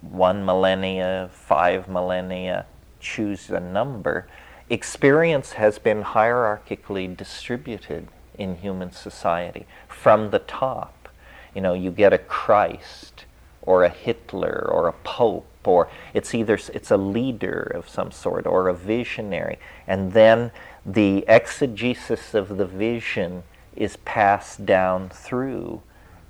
one 0.00 0.44
millennia, 0.44 1.30
five 1.32 1.88
millennia, 1.88 2.66
choose 3.00 3.50
a 3.50 3.60
number. 3.60 4.26
Experience 4.70 5.52
has 5.52 5.78
been 5.78 6.02
hierarchically 6.02 7.16
distributed 7.16 8.08
in 8.38 8.56
human 8.56 8.92
society 8.92 9.66
from 9.88 10.30
the 10.30 10.38
top. 10.38 11.08
You 11.54 11.60
know, 11.60 11.74
you 11.74 11.90
get 11.90 12.12
a 12.12 12.18
Christ 12.18 13.24
or 13.62 13.84
a 13.84 13.88
Hitler 13.88 14.68
or 14.70 14.88
a 14.88 14.92
Pope 14.92 15.46
or 15.66 15.88
it's 16.12 16.34
either 16.34 16.58
it's 16.72 16.90
a 16.90 16.96
leader 16.96 17.72
of 17.74 17.88
some 17.88 18.10
sort 18.10 18.46
or 18.46 18.68
a 18.68 18.74
visionary 18.74 19.58
and 19.86 20.12
then 20.12 20.50
the 20.84 21.24
exegesis 21.26 22.34
of 22.34 22.58
the 22.58 22.66
vision 22.66 23.42
is 23.74 23.96
passed 23.98 24.66
down 24.66 25.08
through 25.08 25.80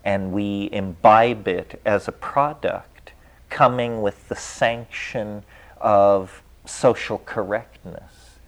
and 0.04 0.32
we 0.32 0.68
imbibe 0.70 1.48
it 1.48 1.80
as 1.84 2.06
a 2.06 2.12
product 2.12 3.12
coming 3.48 4.02
with 4.02 4.28
the 4.28 4.36
sanction 4.36 5.42
of 5.80 6.42
social 6.66 7.18
correctness. 7.18 8.38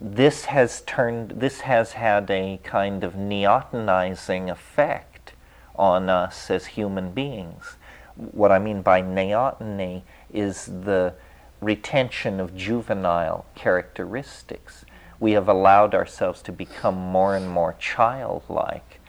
This 0.00 0.46
has 0.46 0.80
turned 0.82 1.32
this 1.36 1.60
has 1.60 1.92
had 1.92 2.30
a 2.30 2.58
kind 2.64 3.04
of 3.04 3.14
neotenizing 3.14 4.50
effect 4.50 5.34
on 5.76 6.08
us 6.08 6.50
as 6.50 6.66
human 6.66 7.12
beings. 7.12 7.76
What 8.16 8.50
I 8.50 8.58
mean 8.58 8.82
by 8.82 9.02
neoteny 9.02 10.02
is 10.32 10.66
the 10.66 11.14
retention 11.60 12.40
of 12.40 12.56
juvenile 12.56 13.46
characteristics. 13.54 14.84
We 15.20 15.32
have 15.32 15.48
allowed 15.48 15.94
ourselves 15.94 16.42
to 16.42 16.52
become 16.52 16.96
more 16.96 17.36
and 17.36 17.48
more 17.48 17.76
childlike. 17.78 19.00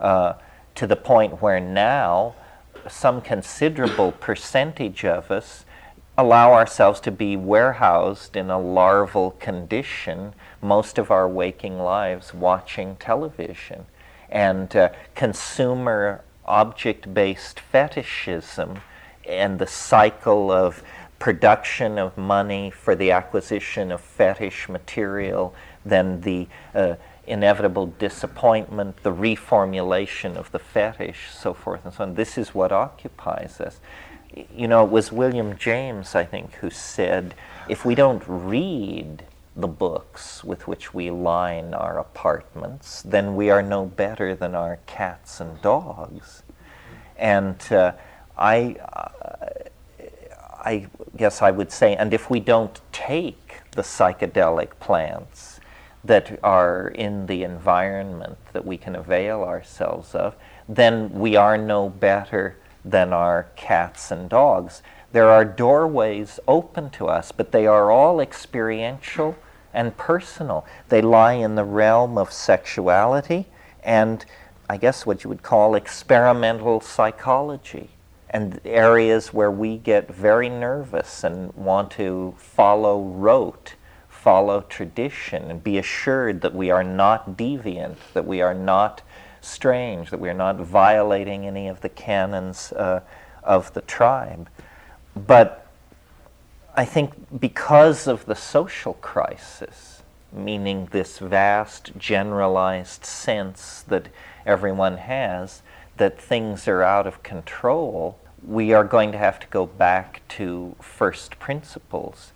Uh, 0.00 0.34
to 0.78 0.86
the 0.86 0.94
point 0.94 1.42
where 1.42 1.58
now 1.58 2.36
some 2.88 3.20
considerable 3.20 4.12
percentage 4.12 5.04
of 5.04 5.28
us 5.28 5.64
allow 6.16 6.52
ourselves 6.52 7.00
to 7.00 7.10
be 7.10 7.36
warehoused 7.36 8.36
in 8.36 8.48
a 8.48 8.60
larval 8.60 9.32
condition 9.32 10.32
most 10.62 10.96
of 10.96 11.10
our 11.10 11.28
waking 11.28 11.80
lives 11.80 12.32
watching 12.32 12.94
television. 12.94 13.86
And 14.30 14.74
uh, 14.76 14.90
consumer 15.16 16.22
object 16.44 17.12
based 17.12 17.58
fetishism 17.58 18.78
and 19.28 19.58
the 19.58 19.66
cycle 19.66 20.52
of 20.52 20.84
production 21.18 21.98
of 21.98 22.16
money 22.16 22.70
for 22.70 22.94
the 22.94 23.10
acquisition 23.10 23.90
of 23.90 24.00
fetish 24.00 24.68
material, 24.68 25.56
then 25.84 26.20
the 26.20 26.46
uh, 26.72 26.94
inevitable 27.28 27.86
disappointment, 27.86 29.02
the 29.02 29.12
reformulation 29.12 30.36
of 30.36 30.50
the 30.52 30.58
fetish, 30.58 31.28
so 31.32 31.54
forth 31.54 31.84
and 31.84 31.94
so 31.94 32.04
on. 32.04 32.14
This 32.14 32.38
is 32.38 32.54
what 32.54 32.72
occupies 32.72 33.60
us. 33.60 33.80
You 34.54 34.68
know, 34.68 34.84
it 34.84 34.90
was 34.90 35.10
William 35.10 35.56
James, 35.56 36.14
I 36.14 36.24
think, 36.24 36.54
who 36.54 36.70
said, 36.70 37.34
if 37.68 37.84
we 37.84 37.94
don't 37.94 38.22
read 38.26 39.24
the 39.56 39.66
books 39.66 40.44
with 40.44 40.68
which 40.68 40.94
we 40.94 41.10
line 41.10 41.74
our 41.74 41.98
apartments, 41.98 43.02
then 43.02 43.34
we 43.34 43.50
are 43.50 43.62
no 43.62 43.84
better 43.84 44.34
than 44.34 44.54
our 44.54 44.78
cats 44.86 45.40
and 45.40 45.60
dogs. 45.60 46.42
And 47.16 47.60
uh, 47.72 47.92
I, 48.36 48.76
uh, 48.92 49.08
I 50.60 50.86
guess 51.16 51.42
I 51.42 51.50
would 51.50 51.72
say, 51.72 51.96
and 51.96 52.14
if 52.14 52.30
we 52.30 52.38
don't 52.38 52.80
take 52.92 53.60
the 53.72 53.82
psychedelic 53.82 54.78
plants, 54.78 55.57
that 56.08 56.38
are 56.42 56.88
in 56.88 57.26
the 57.26 57.44
environment 57.44 58.36
that 58.52 58.66
we 58.66 58.76
can 58.76 58.96
avail 58.96 59.42
ourselves 59.42 60.14
of, 60.14 60.34
then 60.68 61.10
we 61.12 61.36
are 61.36 61.56
no 61.56 61.88
better 61.88 62.56
than 62.84 63.12
our 63.12 63.46
cats 63.56 64.10
and 64.10 64.28
dogs. 64.28 64.82
There 65.12 65.30
are 65.30 65.44
doorways 65.44 66.40
open 66.48 66.90
to 66.90 67.06
us, 67.06 67.32
but 67.32 67.52
they 67.52 67.66
are 67.66 67.90
all 67.90 68.20
experiential 68.20 69.36
and 69.72 69.96
personal. 69.96 70.66
They 70.88 71.00
lie 71.00 71.34
in 71.34 71.54
the 71.54 71.64
realm 71.64 72.18
of 72.18 72.32
sexuality 72.32 73.46
and 73.88 74.24
I 74.70 74.76
guess 74.76 75.06
what 75.06 75.24
you 75.24 75.30
would 75.30 75.42
call 75.42 75.74
experimental 75.74 76.82
psychology, 76.82 77.88
and 78.28 78.60
areas 78.66 79.32
where 79.32 79.50
we 79.50 79.78
get 79.78 80.12
very 80.12 80.50
nervous 80.50 81.24
and 81.24 81.54
want 81.54 81.90
to 81.92 82.34
follow 82.36 83.00
rote 83.00 83.76
follow 84.22 84.60
tradition 84.62 85.50
and 85.50 85.62
be 85.62 85.78
assured 85.78 86.40
that 86.40 86.54
we 86.54 86.70
are 86.70 86.84
not 86.84 87.36
deviant, 87.36 87.96
that 88.14 88.26
we 88.26 88.40
are 88.40 88.54
not 88.54 89.02
strange, 89.40 90.10
that 90.10 90.20
we 90.20 90.28
are 90.28 90.34
not 90.34 90.56
violating 90.56 91.46
any 91.46 91.68
of 91.68 91.80
the 91.80 91.88
canons 91.88 92.72
uh, 92.72 93.00
of 93.42 93.72
the 93.74 93.80
tribe. 93.82 94.48
But 95.14 95.66
I 96.74 96.84
think 96.84 97.40
because 97.40 98.06
of 98.06 98.26
the 98.26 98.34
social 98.34 98.94
crisis 98.94 99.98
meaning 100.32 100.88
this 100.90 101.18
vast 101.18 101.92
generalized 101.96 103.04
sense 103.04 103.82
that 103.88 104.08
everyone 104.44 104.98
has 104.98 105.62
that 105.96 106.20
things 106.20 106.68
are 106.68 106.82
out 106.82 107.06
of 107.06 107.22
control, 107.22 108.18
we 108.46 108.72
are 108.72 108.84
going 108.84 109.10
to 109.10 109.18
have 109.18 109.40
to 109.40 109.46
go 109.48 109.66
back 109.66 110.22
to 110.28 110.76
first 110.80 111.38
principles. 111.38 112.32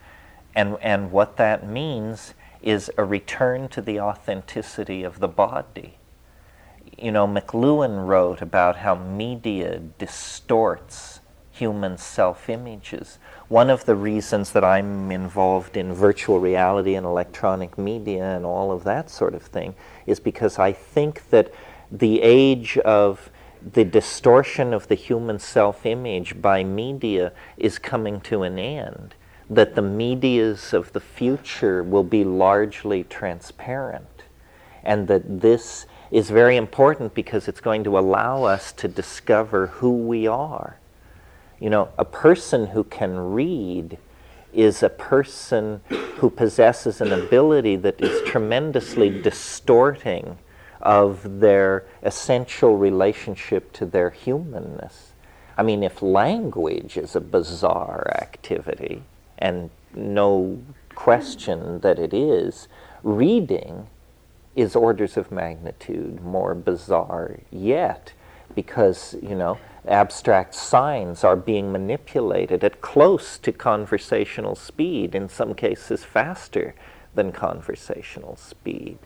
And, 0.54 0.76
and 0.82 1.10
what 1.10 1.36
that 1.36 1.66
means 1.66 2.34
is 2.62 2.90
a 2.96 3.04
return 3.04 3.68
to 3.68 3.82
the 3.82 4.00
authenticity 4.00 5.02
of 5.02 5.18
the 5.18 5.28
body. 5.28 5.96
You 6.98 7.10
know, 7.10 7.26
McLuhan 7.26 8.06
wrote 8.06 8.40
about 8.40 8.76
how 8.76 8.94
media 8.94 9.78
distorts 9.98 11.20
human 11.50 11.98
self 11.98 12.48
images. 12.48 13.18
One 13.48 13.70
of 13.70 13.84
the 13.84 13.94
reasons 13.94 14.52
that 14.52 14.64
I'm 14.64 15.10
involved 15.10 15.76
in 15.76 15.92
virtual 15.92 16.38
reality 16.40 16.94
and 16.94 17.04
electronic 17.04 17.76
media 17.76 18.24
and 18.24 18.44
all 18.44 18.72
of 18.72 18.84
that 18.84 19.10
sort 19.10 19.34
of 19.34 19.42
thing 19.42 19.74
is 20.06 20.20
because 20.20 20.58
I 20.58 20.72
think 20.72 21.30
that 21.30 21.52
the 21.90 22.22
age 22.22 22.78
of 22.78 23.30
the 23.74 23.84
distortion 23.84 24.72
of 24.72 24.88
the 24.88 24.94
human 24.94 25.38
self 25.38 25.84
image 25.84 26.40
by 26.40 26.64
media 26.64 27.32
is 27.56 27.78
coming 27.78 28.20
to 28.22 28.42
an 28.42 28.58
end 28.58 29.14
that 29.50 29.74
the 29.74 29.82
medias 29.82 30.72
of 30.72 30.92
the 30.92 31.00
future 31.00 31.82
will 31.82 32.04
be 32.04 32.24
largely 32.24 33.04
transparent, 33.04 34.24
and 34.82 35.08
that 35.08 35.40
this 35.40 35.86
is 36.10 36.30
very 36.30 36.56
important 36.56 37.14
because 37.14 37.48
it's 37.48 37.60
going 37.60 37.84
to 37.84 37.98
allow 37.98 38.44
us 38.44 38.72
to 38.72 38.88
discover 38.88 39.68
who 39.68 39.96
we 39.96 40.26
are. 40.26 40.78
You 41.58 41.70
know, 41.70 41.88
a 41.96 42.04
person 42.04 42.66
who 42.66 42.84
can 42.84 43.16
read 43.32 43.98
is 44.52 44.82
a 44.82 44.90
person 44.90 45.80
who 45.88 46.28
possesses 46.28 47.00
an 47.00 47.12
ability 47.12 47.76
that 47.76 48.00
is 48.00 48.28
tremendously 48.28 49.22
distorting 49.22 50.38
of 50.80 51.40
their 51.40 51.84
essential 52.02 52.76
relationship 52.76 53.72
to 53.72 53.86
their 53.86 54.10
humanness. 54.10 55.12
I 55.56 55.62
mean, 55.62 55.82
if 55.82 56.02
language 56.02 56.96
is 56.96 57.14
a 57.14 57.20
bizarre 57.20 58.10
activity, 58.20 59.02
and 59.42 59.70
no 59.92 60.62
question 60.94 61.80
that 61.80 61.98
it 61.98 62.14
is, 62.14 62.68
reading 63.02 63.88
is 64.54 64.76
orders 64.76 65.16
of 65.16 65.32
magnitude 65.32 66.22
more 66.22 66.54
bizarre 66.54 67.40
yet 67.50 68.12
because, 68.54 69.16
you 69.20 69.34
know, 69.34 69.58
abstract 69.88 70.54
signs 70.54 71.24
are 71.24 71.34
being 71.34 71.72
manipulated 71.72 72.62
at 72.62 72.80
close 72.80 73.36
to 73.38 73.50
conversational 73.50 74.54
speed, 74.54 75.12
in 75.12 75.28
some 75.28 75.54
cases 75.54 76.04
faster 76.04 76.72
than 77.16 77.32
conversational 77.32 78.36
speed. 78.36 78.96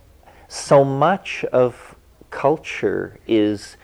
So 0.49 0.85
much 0.85 1.45
of 1.47 1.95
culture 2.31 3.19
is 3.27 3.79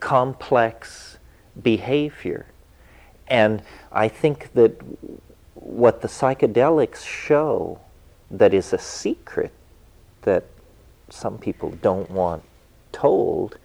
complex 0.00 1.18
behavior. 1.62 2.46
And 3.28 3.62
I 3.92 4.08
think 4.08 4.52
that 4.54 4.74
what 5.64 6.02
the 6.02 6.08
psychedelics 6.08 7.06
show 7.06 7.80
that 8.30 8.52
is 8.52 8.72
a 8.72 8.78
secret 8.78 9.52
that 10.22 10.44
some 11.08 11.38
people 11.38 11.70
don't 11.82 12.10
want 12.10 12.42
told 12.90 13.58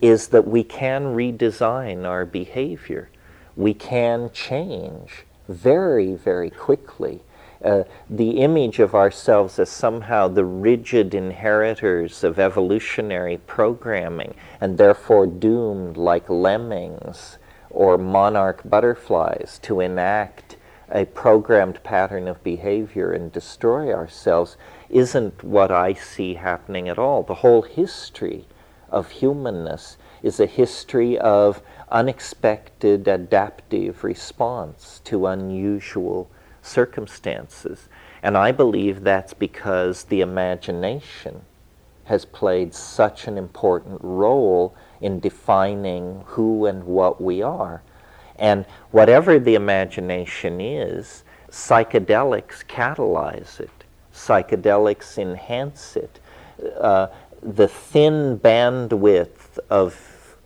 is 0.00 0.28
that 0.28 0.46
we 0.46 0.62
can 0.62 1.14
redesign 1.14 2.04
our 2.04 2.24
behavior. 2.24 3.08
We 3.54 3.74
can 3.74 4.30
change 4.32 5.24
very, 5.48 6.14
very 6.14 6.50
quickly. 6.50 7.22
Uh, 7.64 7.84
the 8.10 8.42
image 8.42 8.78
of 8.78 8.94
ourselves 8.94 9.58
as 9.58 9.70
somehow 9.70 10.28
the 10.28 10.44
rigid 10.44 11.14
inheritors 11.14 12.22
of 12.22 12.38
evolutionary 12.38 13.38
programming 13.46 14.34
and 14.60 14.76
therefore 14.76 15.26
doomed 15.26 15.96
like 15.96 16.28
lemmings 16.28 17.38
or 17.70 17.96
monarch 17.96 18.60
butterflies 18.64 19.58
to 19.62 19.80
enact 19.80 20.55
a 20.90 21.04
programmed 21.06 21.82
pattern 21.82 22.28
of 22.28 22.42
behavior 22.44 23.12
and 23.12 23.32
destroy 23.32 23.92
ourselves 23.92 24.56
isn't 24.88 25.42
what 25.42 25.70
I 25.70 25.94
see 25.94 26.34
happening 26.34 26.88
at 26.88 26.98
all. 26.98 27.22
The 27.22 27.34
whole 27.34 27.62
history 27.62 28.46
of 28.90 29.10
humanness 29.10 29.96
is 30.22 30.38
a 30.38 30.46
history 30.46 31.18
of 31.18 31.60
unexpected 31.90 33.08
adaptive 33.08 34.04
response 34.04 35.00
to 35.04 35.26
unusual 35.26 36.30
circumstances. 36.62 37.88
And 38.22 38.36
I 38.36 38.52
believe 38.52 39.02
that's 39.02 39.34
because 39.34 40.04
the 40.04 40.20
imagination 40.20 41.42
has 42.04 42.24
played 42.24 42.72
such 42.72 43.26
an 43.26 43.36
important 43.36 44.00
role 44.02 44.74
in 45.00 45.20
defining 45.20 46.22
who 46.26 46.66
and 46.66 46.84
what 46.84 47.20
we 47.20 47.42
are. 47.42 47.82
And 48.38 48.64
whatever 48.90 49.38
the 49.38 49.54
imagination 49.54 50.60
is, 50.60 51.24
psychedelics 51.50 52.64
catalyze 52.66 53.60
it, 53.60 53.84
psychedelics 54.12 55.18
enhance 55.18 55.96
it. 55.96 56.20
Uh, 56.78 57.08
the 57.42 57.68
thin 57.68 58.38
bandwidth 58.38 59.58
of 59.70 60.36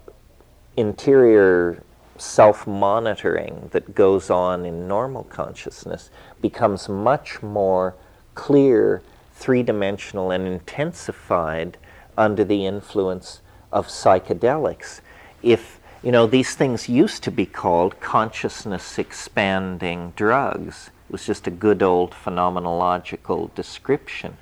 interior 0.76 1.82
self 2.16 2.66
monitoring 2.66 3.68
that 3.72 3.94
goes 3.94 4.30
on 4.30 4.64
in 4.66 4.86
normal 4.86 5.24
consciousness 5.24 6.10
becomes 6.40 6.88
much 6.88 7.42
more 7.42 7.94
clear, 8.34 9.02
three 9.34 9.62
dimensional, 9.62 10.30
and 10.30 10.46
intensified 10.46 11.78
under 12.16 12.44
the 12.44 12.66
influence 12.66 13.40
of 13.72 13.86
psychedelics. 13.86 15.00
If 15.42 15.79
you 16.02 16.10
know, 16.10 16.26
these 16.26 16.54
things 16.54 16.88
used 16.88 17.22
to 17.24 17.30
be 17.30 17.44
called 17.44 18.00
consciousness 18.00 18.98
expanding 18.98 20.12
drugs. 20.16 20.90
It 21.08 21.12
was 21.12 21.26
just 21.26 21.46
a 21.46 21.50
good 21.50 21.82
old 21.82 22.12
phenomenological 22.12 23.54
description. 23.54 24.38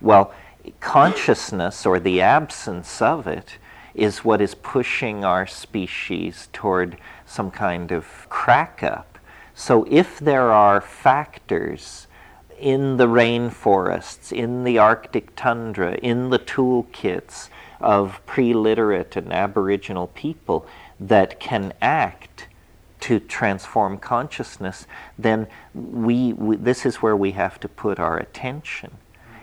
Well, 0.00 0.32
consciousness 0.80 1.84
or 1.84 2.00
the 2.00 2.22
absence 2.22 3.02
of 3.02 3.26
it 3.26 3.58
is 3.94 4.24
what 4.24 4.40
is 4.40 4.54
pushing 4.54 5.22
our 5.24 5.46
species 5.46 6.48
toward 6.52 6.96
some 7.26 7.50
kind 7.50 7.92
of 7.92 8.06
crack 8.30 8.82
up. 8.82 9.18
So 9.54 9.86
if 9.90 10.18
there 10.18 10.50
are 10.50 10.80
factors 10.80 12.06
in 12.58 12.96
the 12.96 13.06
rainforests, 13.06 14.32
in 14.32 14.64
the 14.64 14.78
Arctic 14.78 15.36
tundra, 15.36 15.94
in 15.96 16.30
the 16.30 16.38
toolkits 16.38 17.48
of 17.80 18.24
pre 18.24 18.54
literate 18.54 19.16
and 19.16 19.32
Aboriginal 19.32 20.06
people 20.08 20.64
that 21.00 21.40
can 21.40 21.72
act 21.80 22.48
to 23.00 23.18
transform 23.18 23.98
consciousness, 23.98 24.86
then 25.18 25.48
we, 25.74 26.32
we, 26.34 26.56
this 26.56 26.86
is 26.86 26.96
where 26.96 27.16
we 27.16 27.32
have 27.32 27.58
to 27.58 27.68
put 27.68 27.98
our 27.98 28.16
attention. 28.16 28.92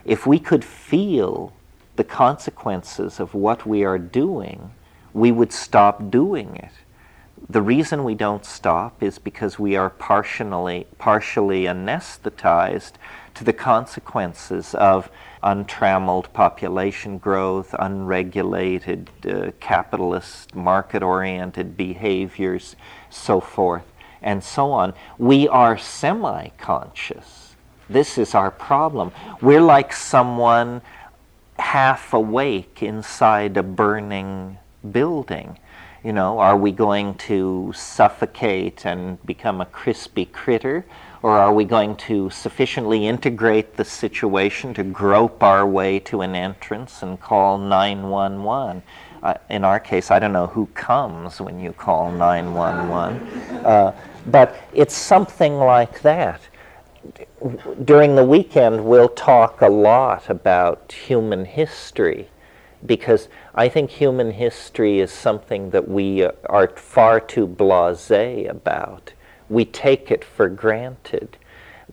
If 0.05 0.25
we 0.25 0.39
could 0.39 0.63
feel 0.63 1.53
the 1.97 2.05
consequences 2.05 3.19
of 3.19 3.33
what 3.33 3.65
we 3.65 3.83
are 3.83 3.97
doing, 3.97 4.71
we 5.13 5.31
would 5.31 5.51
stop 5.51 6.09
doing 6.09 6.55
it. 6.55 6.71
The 7.49 7.61
reason 7.61 8.03
we 8.03 8.15
don't 8.15 8.45
stop 8.45 9.03
is 9.03 9.19
because 9.19 9.59
we 9.59 9.75
are 9.75 9.89
partially, 9.89 10.87
partially 10.97 11.63
anesthetized 11.63 12.93
to 13.35 13.43
the 13.43 13.53
consequences 13.53 14.73
of 14.75 15.09
untrammeled 15.43 16.31
population 16.33 17.17
growth, 17.17 17.73
unregulated 17.77 19.09
uh, 19.27 19.51
capitalist 19.59 20.55
market 20.55 21.03
oriented 21.03 21.77
behaviors, 21.77 22.75
so 23.09 23.39
forth, 23.39 23.85
and 24.21 24.43
so 24.43 24.71
on. 24.71 24.93
We 25.17 25.47
are 25.47 25.77
semi 25.77 26.49
conscious. 26.57 27.55
This 27.89 28.17
is 28.17 28.35
our 28.35 28.51
problem. 28.51 29.11
We're 29.41 29.61
like 29.61 29.93
someone 29.93 30.81
half 31.57 32.13
awake 32.13 32.83
inside 32.83 33.57
a 33.57 33.63
burning 33.63 34.57
building. 34.91 35.57
You 36.03 36.13
know, 36.13 36.39
are 36.39 36.55
we 36.55 36.71
going 36.71 37.15
to 37.15 37.73
suffocate 37.75 38.85
and 38.85 39.23
become 39.25 39.59
a 39.59 39.65
crispy 39.65 40.25
critter? 40.25 40.85
Or 41.21 41.31
are 41.31 41.53
we 41.53 41.65
going 41.65 41.97
to 41.97 42.29
sufficiently 42.29 43.05
integrate 43.05 43.75
the 43.75 43.83
situation 43.83 44.73
to 44.75 44.83
grope 44.83 45.43
our 45.43 45.67
way 45.67 45.99
to 45.99 46.21
an 46.21 46.33
entrance 46.33 47.03
and 47.03 47.19
call 47.19 47.57
911? 47.57 48.81
Uh, 49.21 49.33
in 49.49 49.65
our 49.65 49.81
case, 49.81 50.11
I 50.11 50.19
don't 50.19 50.31
know 50.31 50.47
who 50.47 50.67
comes 50.67 51.41
when 51.41 51.59
you 51.59 51.73
call 51.73 52.09
911, 52.09 53.65
uh, 53.65 53.93
but 54.27 54.55
it's 54.73 54.95
something 54.95 55.57
like 55.57 56.01
that. 56.03 56.39
During 57.83 58.15
the 58.15 58.23
weekend, 58.23 58.85
we'll 58.85 59.09
talk 59.09 59.59
a 59.59 59.67
lot 59.67 60.29
about 60.29 60.93
human 60.93 61.43
history 61.43 62.29
because 62.85 63.27
I 63.53 63.67
think 63.67 63.89
human 63.89 64.31
history 64.31 64.99
is 64.99 65.11
something 65.11 65.71
that 65.71 65.89
we 65.89 66.23
are 66.23 66.67
far 66.77 67.19
too 67.19 67.45
blase 67.45 68.09
about 68.09 69.11
we 69.49 69.65
take 69.65 70.11
it 70.11 70.23
for 70.23 70.47
granted 70.49 71.37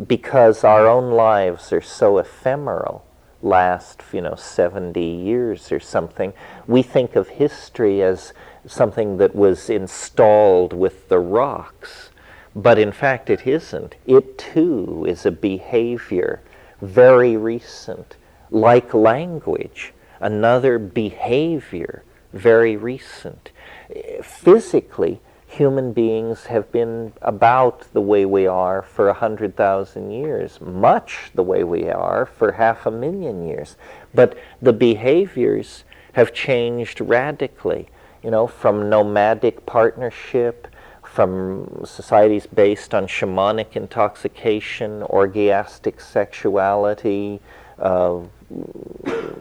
because 0.07 0.63
our 0.63 0.87
own 0.87 1.11
lives 1.11 1.73
are 1.73 1.81
so 1.81 2.19
ephemeral. 2.19 3.05
last, 3.43 4.03
you 4.13 4.21
know, 4.21 4.35
70 4.35 5.01
years 5.01 5.71
or 5.73 5.81
something. 5.81 6.33
We 6.67 6.83
think 6.83 7.17
of 7.17 7.29
history 7.29 8.03
as 8.03 8.33
something 8.67 9.19
that 9.19 9.35
was 9.35 9.71
installed 9.71 10.73
with 10.73 11.09
the 11.09 11.19
rocks, 11.19 12.11
but 12.55 12.79
in 12.79 12.93
fact 12.93 13.31
it 13.31 13.47
isn't. 13.47 13.95
It 14.07 14.39
too 14.39 15.05
is 15.09 15.25
a 15.25 15.31
behavior, 15.31 16.41
very 16.81 17.37
recent, 17.37 18.17
like 18.51 18.93
language, 18.95 19.93
another 20.21 20.79
behavior, 20.79 22.03
very 22.33 22.77
recent. 22.77 23.51
Physically, 24.23 25.21
human 25.57 25.93
beings 25.93 26.47
have 26.47 26.71
been 26.71 27.13
about 27.23 27.81
the 27.95 28.01
way 28.01 28.27
we 28.27 28.47
are 28.47 28.83
for 28.83 29.09
a 29.09 29.15
hundred 29.15 29.57
thousand 29.57 30.11
years, 30.11 30.61
much 30.61 31.31
the 31.35 31.43
way 31.43 31.65
we 31.65 31.89
are 31.89 32.27
for 32.27 32.53
half 32.53 32.85
a 32.85 32.91
million 32.91 33.47
years. 33.47 33.77
But 34.15 34.37
the 34.61 34.75
behaviors 34.75 35.85
have 36.13 36.35
changed 36.35 37.01
radically, 37.01 37.89
you 38.23 38.31
know, 38.31 38.47
from 38.47 38.91
nomadic 38.91 39.65
partnership, 39.65 40.69
from 41.03 41.83
societies 41.87 42.47
based 42.47 42.95
on 42.95 43.07
shamanic 43.07 43.77
intoxication, 43.77 45.03
orgiastic 45.05 46.01
sexuality, 46.03 47.41
uh, 47.79 48.19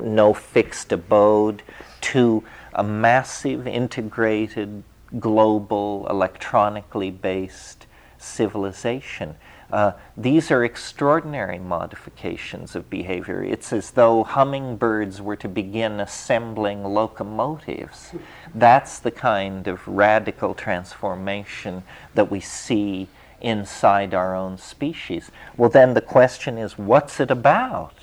no 0.02 0.34
fixed 0.34 0.94
abode, 0.94 1.62
to 2.00 2.44
a 2.74 2.84
massive 2.84 3.68
integrated 3.68 4.84
global, 5.20 6.08
electronically 6.10 7.12
based 7.12 7.88
civilization. 8.18 9.36
Uh, 9.72 9.94
these 10.16 10.52
are 10.52 10.64
extraordinary 10.64 11.58
modifications 11.58 12.76
of 12.76 12.90
behavior. 12.90 13.44
It's 13.44 13.74
as 13.74 13.92
though 13.92 14.24
hummingbirds 14.24 15.22
were 15.22 15.36
to 15.38 15.50
begin 15.50 16.00
assembling 16.00 16.84
locomotives. 16.84 18.12
That's 18.54 19.00
the 19.00 19.12
kind 19.12 19.68
of 19.68 19.88
radical 19.88 20.54
transformation 20.54 21.84
that 22.14 22.30
we 22.30 22.40
see 22.40 23.08
inside 23.42 24.14
our 24.14 24.36
own 24.36 24.58
species. 24.58 25.32
Well, 25.58 25.70
then 25.70 25.94
the 25.94 26.02
question 26.02 26.58
is 26.58 26.78
what's 26.78 27.20
it 27.20 27.32
about? 27.32 27.96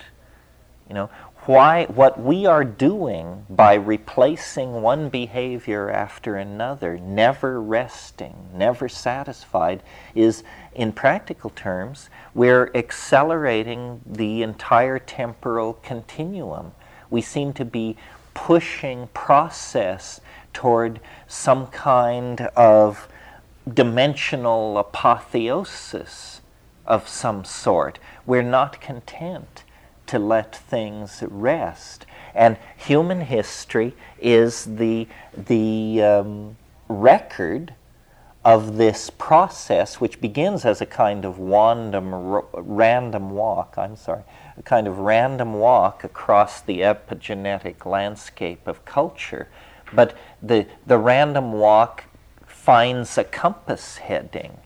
You 0.89 0.95
know, 0.95 1.11
why, 1.47 1.87
what 1.87 2.21
we 2.21 2.47
are 2.47 2.63
doing 2.63 3.45
by 3.51 3.75
replacing 3.75 4.81
one 4.81 5.09
behavior 5.09 5.91
after 5.91 6.37
another, 6.37 6.97
never 6.99 7.61
resting, 7.61 8.49
never 8.55 8.89
satisfied, 8.89 9.83
is, 10.15 10.45
in 10.73 10.93
practical 10.93 11.51
terms, 11.51 12.09
we're 12.33 12.71
accelerating 12.77 14.01
the 14.07 14.43
entire 14.43 15.01
temporal 15.01 15.75
continuum. 15.83 16.73
We 17.11 17.21
seem 17.21 17.53
to 17.55 17.65
be 17.65 17.97
pushing 18.35 19.09
process 19.09 20.21
toward 20.53 21.01
some 21.27 21.67
kind 21.67 22.43
of 22.55 23.09
dimensional 23.73 24.79
apotheosis 24.79 26.41
of 26.87 27.09
some 27.09 27.45
sort. 27.45 27.99
We're 28.27 28.43
not 28.43 28.81
content 28.81 29.65
to 30.13 30.19
let 30.19 30.55
things 30.55 31.25
rest. 31.27 32.05
And 32.35 32.59
human 32.77 33.23
history 33.23 33.95
is 34.21 34.67
the, 34.67 35.09
the 35.35 36.03
um, 36.03 36.59
record 36.87 37.75
of 38.45 38.77
this 38.77 39.09
process, 39.09 40.03
which 40.03 40.21
begins 40.21 40.67
as 40.67 40.83
a 40.83 40.87
kind 40.87 41.25
of 41.25 41.39
random, 41.39 42.13
random 42.53 43.31
walk, 43.31 43.77
I'm 43.79 43.97
sorry, 43.97 44.25
a 44.59 44.63
kind 44.63 44.87
of 44.87 44.99
random 44.99 45.55
walk 45.55 46.05
across 46.05 46.61
the 46.61 46.81
epigenetic 46.81 47.87
landscape 47.87 48.69
of 48.69 48.85
culture. 48.85 49.49
But 49.95 50.15
the, 50.43 50.67
the 50.87 50.99
random 50.99 51.55
walk 51.55 52.05
finds 52.47 53.17
a 53.17 53.25
compass 53.25 53.97
heading, 53.97 54.59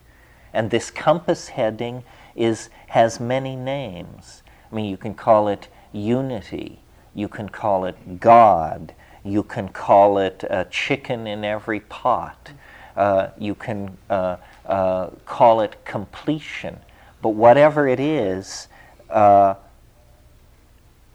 and 0.53 0.71
this 0.73 0.91
compass 0.91 1.49
heading 1.49 2.03
is, 2.35 2.69
has 2.89 3.21
many 3.21 3.55
names. 3.55 4.43
I 4.71 4.75
mean, 4.75 4.87
you 4.87 4.97
can 4.97 5.15
call 5.15 5.49
it 5.49 5.69
unity, 5.93 6.81
you 7.15 7.29
can 7.29 7.49
call 7.49 7.85
it 7.85 8.21
God, 8.21 8.95
you 9.25 9.43
can 9.43 9.69
call 9.69 10.19
it 10.19 10.45
a 10.49 10.67
chicken 10.71 11.27
in 11.27 11.45
every 11.45 11.81
pot, 11.81 12.53
uh, 12.97 13.29
you 13.39 13.55
can 13.55 13.97
uh, 14.09 14.37
uh, 14.67 15.11
call 15.25 15.61
it 15.61 15.85
completion. 15.85 16.79
But 17.23 17.31
whatever 17.31 17.89
it 17.89 18.01
is, 18.01 18.69
uh, 19.11 19.55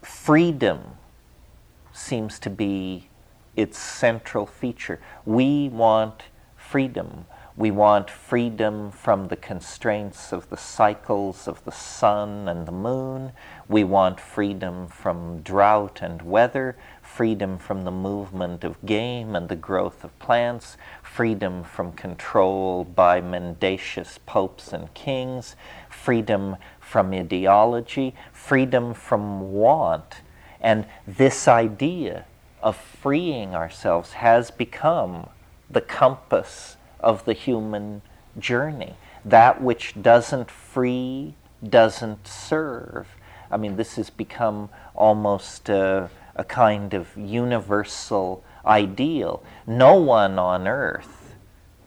freedom 0.02 0.82
seems 1.94 2.40
to 2.40 2.50
be 2.50 3.10
its 3.56 3.78
central 3.78 4.46
feature. 4.46 5.00
We 5.26 5.70
want 5.70 6.24
freedom. 6.58 7.26
We 7.62 7.69
want 7.69 8.10
freedom 8.10 8.89
from 8.89 9.28
the 9.28 9.36
constraints 9.36 10.34
of 10.34 10.50
the 10.50 10.58
cycles 10.58 11.47
of 11.47 11.63
the 11.63 11.71
sun 11.71 12.47
and 12.47 12.67
the 12.67 12.71
moon. 12.71 13.34
We 13.69 13.84
want 13.84 14.19
freedom 14.19 14.88
from 14.88 15.43
drought 15.43 16.00
and 16.02 16.24
weather, 16.24 16.76
freedom 17.04 17.60
from 17.60 17.84
the 17.84 17.91
movement 17.91 18.63
of 18.63 18.84
game 18.84 19.36
and 19.36 19.47
the 19.47 19.56
growth 19.56 20.04
of 20.04 20.17
plants, 20.17 20.76
freedom 21.04 21.63
from 21.63 21.91
control 21.91 22.84
by 22.84 23.21
mendacious 23.21 24.17
popes 24.26 24.74
and 24.74 24.91
kings, 24.95 25.56
freedom 25.88 26.56
from 26.80 27.13
ideology, 27.13 28.15
freedom 28.34 28.95
from 28.95 29.54
want. 29.54 30.21
And 30.60 30.88
this 31.06 31.47
idea 31.47 32.26
of 32.63 32.76
freeing 32.76 33.54
ourselves 33.54 34.13
has 34.13 34.50
become 34.50 35.30
the 35.69 35.82
compass 35.82 36.78
of 37.02 37.26
the 37.26 37.34
human 37.34 38.02
journey. 38.38 38.96
That 39.26 39.62
which 39.62 40.02
doesn't 40.02 40.50
free 40.50 41.36
doesn't 41.68 42.28
serve. 42.28 43.08
I 43.52 43.58
mean, 43.58 43.76
this 43.76 43.96
has 43.96 44.10
become 44.10 44.70
almost 44.96 45.70
a, 45.70 46.10
a 46.36 46.44
kind 46.44 46.94
of 46.94 47.16
universal 47.18 48.44
ideal. 48.66 49.44
No 49.68 49.96
one 49.96 50.40
on 50.40 50.68
earth 50.68 51.36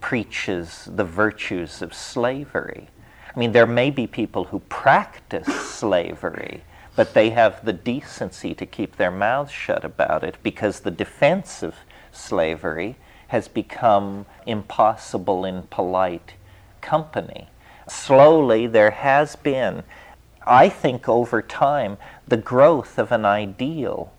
preaches 0.00 0.88
the 0.92 1.04
virtues 1.04 1.80
of 1.80 1.94
slavery. 1.94 2.88
I 3.34 3.38
mean, 3.38 3.52
there 3.52 3.66
may 3.66 3.90
be 3.90 4.06
people 4.06 4.44
who 4.44 4.60
practice 4.60 5.46
slavery, 5.46 6.62
but 6.94 7.14
they 7.14 7.30
have 7.30 7.64
the 7.64 7.72
decency 7.72 8.54
to 8.54 8.66
keep 8.66 8.96
their 8.96 9.10
mouths 9.10 9.50
shut 9.50 9.84
about 9.84 10.22
it 10.22 10.36
because 10.42 10.80
the 10.80 10.90
defense 10.90 11.62
of 11.62 11.74
slavery 12.12 12.96
has 13.34 13.48
become 13.48 14.24
impossible 14.46 15.44
in 15.44 15.60
polite 15.64 16.34
company. 16.80 17.48
Slowly, 17.88 18.68
there 18.68 18.92
has 18.92 19.34
been, 19.34 19.82
I 20.46 20.68
think, 20.68 21.08
over 21.08 21.42
time, 21.42 21.98
the 22.28 22.36
growth 22.36 22.96
of 22.96 23.10
an 23.10 23.24
ideal 23.24 24.12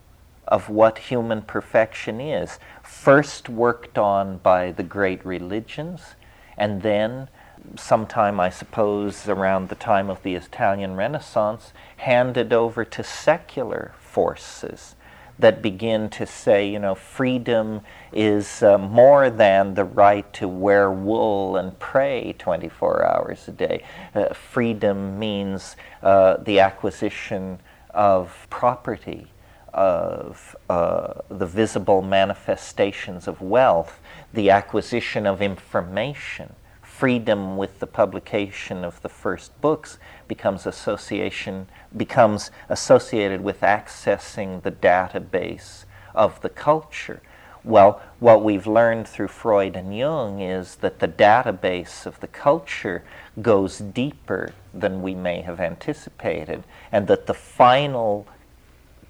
of 0.49 0.67
what 0.67 0.97
human 0.97 1.43
perfection 1.43 2.19
is, 2.19 2.59
first 2.83 3.47
worked 3.47 3.97
on 3.97 4.39
by 4.39 4.73
the 4.73 4.83
great 4.83 5.25
religions, 5.25 6.15
and 6.57 6.81
then, 6.81 7.29
sometime 7.77 8.41
I 8.41 8.49
suppose 8.49 9.29
around 9.29 9.69
the 9.69 9.75
time 9.75 10.09
of 10.09 10.23
the 10.23 10.35
Italian 10.35 10.97
Renaissance, 10.97 11.71
handed 11.95 12.51
over 12.51 12.83
to 12.83 13.01
secular 13.01 13.93
forces 13.97 14.94
that 15.37 15.61
begin 15.61 16.09
to 16.09 16.25
say, 16.25 16.67
you 16.67 16.79
know, 16.79 16.95
freedom 16.95 17.81
is 18.13 18.63
uh, 18.63 18.77
more 18.77 19.29
than 19.29 19.73
the 19.73 19.83
right 19.83 20.31
to 20.33 20.47
wear 20.47 20.89
wool 20.89 21.57
and 21.57 21.77
pray 21.79 22.33
24 22.37 23.05
hours 23.05 23.47
a 23.47 23.51
day. 23.51 23.83
Uh, 24.13 24.33
freedom 24.33 25.19
means 25.19 25.75
uh, 26.01 26.37
the 26.37 26.59
acquisition 26.59 27.59
of 27.89 28.47
property, 28.49 29.27
of 29.73 30.55
uh, 30.69 31.13
the 31.29 31.45
visible 31.45 32.01
manifestations 32.01 33.27
of 33.27 33.41
wealth, 33.41 33.99
the 34.33 34.49
acquisition 34.49 35.25
of 35.25 35.41
information 35.41 36.55
freedom 36.97 37.57
with 37.57 37.79
the 37.79 37.87
publication 37.87 38.85
of 38.85 39.01
the 39.01 39.09
first 39.09 39.59
books 39.59 39.97
becomes 40.29 40.65
association 40.65 41.67
becomes 41.95 42.51
associated 42.69 43.41
with 43.41 43.59
accessing 43.59 44.63
the 44.63 44.71
database 44.71 45.83
of 46.13 46.39
the 46.41 46.49
culture. 46.49 47.21
Well, 47.65 48.01
what 48.19 48.43
we've 48.43 48.65
learned 48.65 49.09
through 49.09 49.27
Freud 49.27 49.75
and 49.75 49.97
Jung 49.97 50.39
is 50.39 50.75
that 50.75 50.99
the 50.99 51.07
database 51.07 52.05
of 52.05 52.19
the 52.21 52.27
culture 52.27 53.03
goes 53.41 53.79
deeper 53.79 54.53
than 54.73 55.01
we 55.01 55.15
may 55.15 55.41
have 55.41 55.59
anticipated, 55.59 56.63
and 56.93 57.07
that 57.07 57.25
the 57.25 57.33
final 57.33 58.25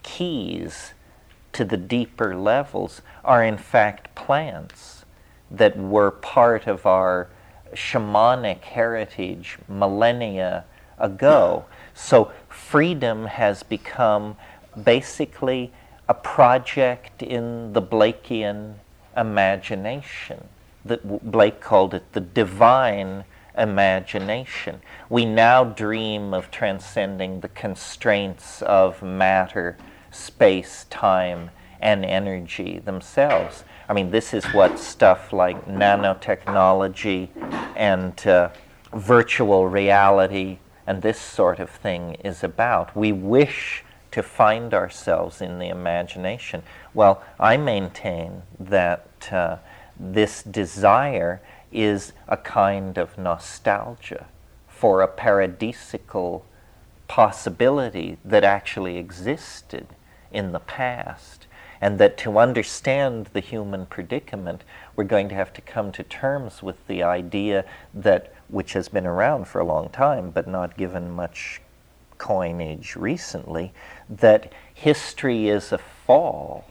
keys 0.02 0.93
to 1.54 1.63
the 1.63 1.78
deeper 1.78 2.36
levels 2.36 3.04
are 3.24 3.43
in 3.43 3.58
fact 3.58 4.15
plants 4.15 5.06
that 5.52 5.78
were 5.78 6.10
part 6.10 6.65
of 6.65 6.86
our 6.88 7.30
shamanic 7.75 8.61
heritage 8.61 9.57
millennia 9.67 10.65
ago. 10.97 11.65
So 11.93 12.31
freedom 12.49 13.25
has 13.25 13.63
become 13.63 14.38
basically 14.81 15.71
a 16.07 16.13
project 16.13 17.21
in 17.21 17.73
the 17.73 17.81
Blakean 17.81 18.75
imagination. 19.15 20.47
That 20.83 21.31
Blake 21.31 21.61
called 21.61 21.93
it 21.93 22.13
the 22.13 22.21
divine 22.21 23.23
imagination. 23.57 24.81
We 25.09 25.25
now 25.25 25.63
dream 25.63 26.33
of 26.33 26.51
transcending 26.51 27.39
the 27.39 27.47
constraints 27.49 28.61
of 28.61 29.01
matter, 29.01 29.77
space, 30.11 30.85
time, 30.89 31.49
and 31.79 32.05
energy 32.05 32.79
themselves. 32.79 33.63
I 33.88 33.93
mean, 33.93 34.12
this 34.12 34.34
is 34.34 34.45
what 34.45 34.80
stuff 34.80 35.32
like 35.32 35.65
nanotechnology 35.67 37.30
and 37.76 38.28
uh, 38.28 38.50
virtual 38.93 39.67
reality 39.67 40.60
and 40.88 41.02
this 41.02 41.19
sort 41.19 41.60
of 41.60 41.69
thing 41.69 42.15
is 42.24 42.43
about. 42.43 42.95
We 42.95 43.12
wish 43.12 43.84
to 44.12 44.24
find 44.24 44.74
ourselves 44.74 45.41
in 45.41 45.60
the 45.60 45.67
imagination. 45.67 46.63
Well, 46.93 47.24
I 47.39 47.58
maintain 47.58 48.43
that 48.60 49.30
uh, 49.32 49.58
this 50.00 50.41
desire 50.43 51.41
is 51.71 52.13
a 52.28 52.38
kind 52.38 52.98
of 52.98 53.17
nostalgia 53.17 54.28
for 54.67 55.02
a 55.02 55.08
paradisical 55.08 56.43
possibility 57.08 58.17
that 58.24 58.43
actually 58.43 58.98
existed 58.98 59.88
in 60.32 60.52
the 60.52 60.60
past. 60.60 61.48
And 61.81 61.99
that 61.99 62.17
to 62.19 62.39
understand 62.39 63.29
the 63.33 63.39
human 63.39 63.85
predicament, 63.85 64.63
we're 64.95 65.03
going 65.03 65.29
to 65.29 65.35
have 65.35 65.53
to 65.53 65.61
come 65.61 65.91
to 65.93 66.03
terms 66.03 66.63
with 66.63 66.88
the 66.88 67.03
idea 67.03 67.65
that, 67.93 68.33
which 68.47 68.73
has 68.73 68.89
been 68.89 69.05
around 69.05 69.47
for 69.47 69.59
a 69.59 69.65
long 69.65 69.89
time 69.89 70.31
but 70.31 70.47
not 70.47 70.77
given 70.77 71.11
much 71.11 71.61
coinage 72.17 72.95
recently, 72.95 73.73
that 74.09 74.53
history 74.73 75.49
is 75.49 75.71
a 75.71 75.77
fall, 75.77 76.65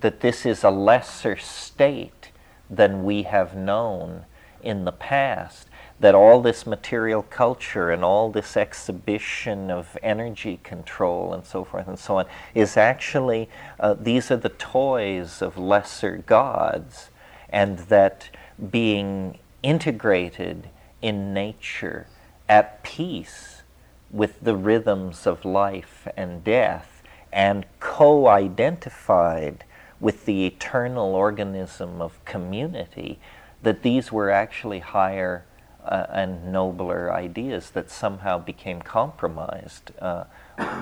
that 0.00 0.20
this 0.20 0.46
is 0.46 0.62
a 0.62 0.70
lesser 0.70 1.36
state 1.36 2.30
than 2.68 3.04
we 3.04 3.24
have 3.24 3.56
known 3.56 4.24
in 4.62 4.84
the 4.84 4.92
past, 4.92 5.68
that 6.00 6.14
all 6.14 6.40
this 6.40 6.66
material 6.66 7.22
culture 7.22 7.90
and 7.90 8.02
all 8.02 8.30
this 8.30 8.56
exhibition 8.56 9.70
of 9.70 9.98
energy 10.02 10.58
control 10.62 11.34
and 11.34 11.44
so 11.44 11.62
forth 11.62 11.86
and 11.86 11.98
so 11.98 12.16
on 12.16 12.26
is 12.54 12.76
actually, 12.76 13.48
uh, 13.78 13.94
these 13.94 14.30
are 14.30 14.36
the 14.36 14.48
toys 14.48 15.42
of 15.42 15.58
lesser 15.58 16.16
gods, 16.16 17.10
and 17.50 17.78
that 17.80 18.30
being 18.70 19.38
integrated 19.62 20.70
in 21.02 21.34
nature 21.34 22.06
at 22.48 22.82
peace 22.82 23.62
with 24.10 24.40
the 24.40 24.56
rhythms 24.56 25.26
of 25.26 25.44
life 25.44 26.08
and 26.16 26.42
death 26.42 27.02
and 27.32 27.66
co 27.78 28.26
identified 28.26 29.64
with 30.00 30.24
the 30.24 30.46
eternal 30.46 31.14
organism 31.14 32.00
of 32.00 32.24
community, 32.24 33.18
that 33.62 33.82
these 33.82 34.10
were 34.10 34.30
actually 34.30 34.78
higher 34.78 35.44
uh, 35.84 36.06
and 36.10 36.52
nobler 36.52 37.12
ideas 37.12 37.70
that 37.70 37.90
somehow 37.90 38.38
became 38.38 38.82
compromised 38.82 39.92
uh, 40.00 40.24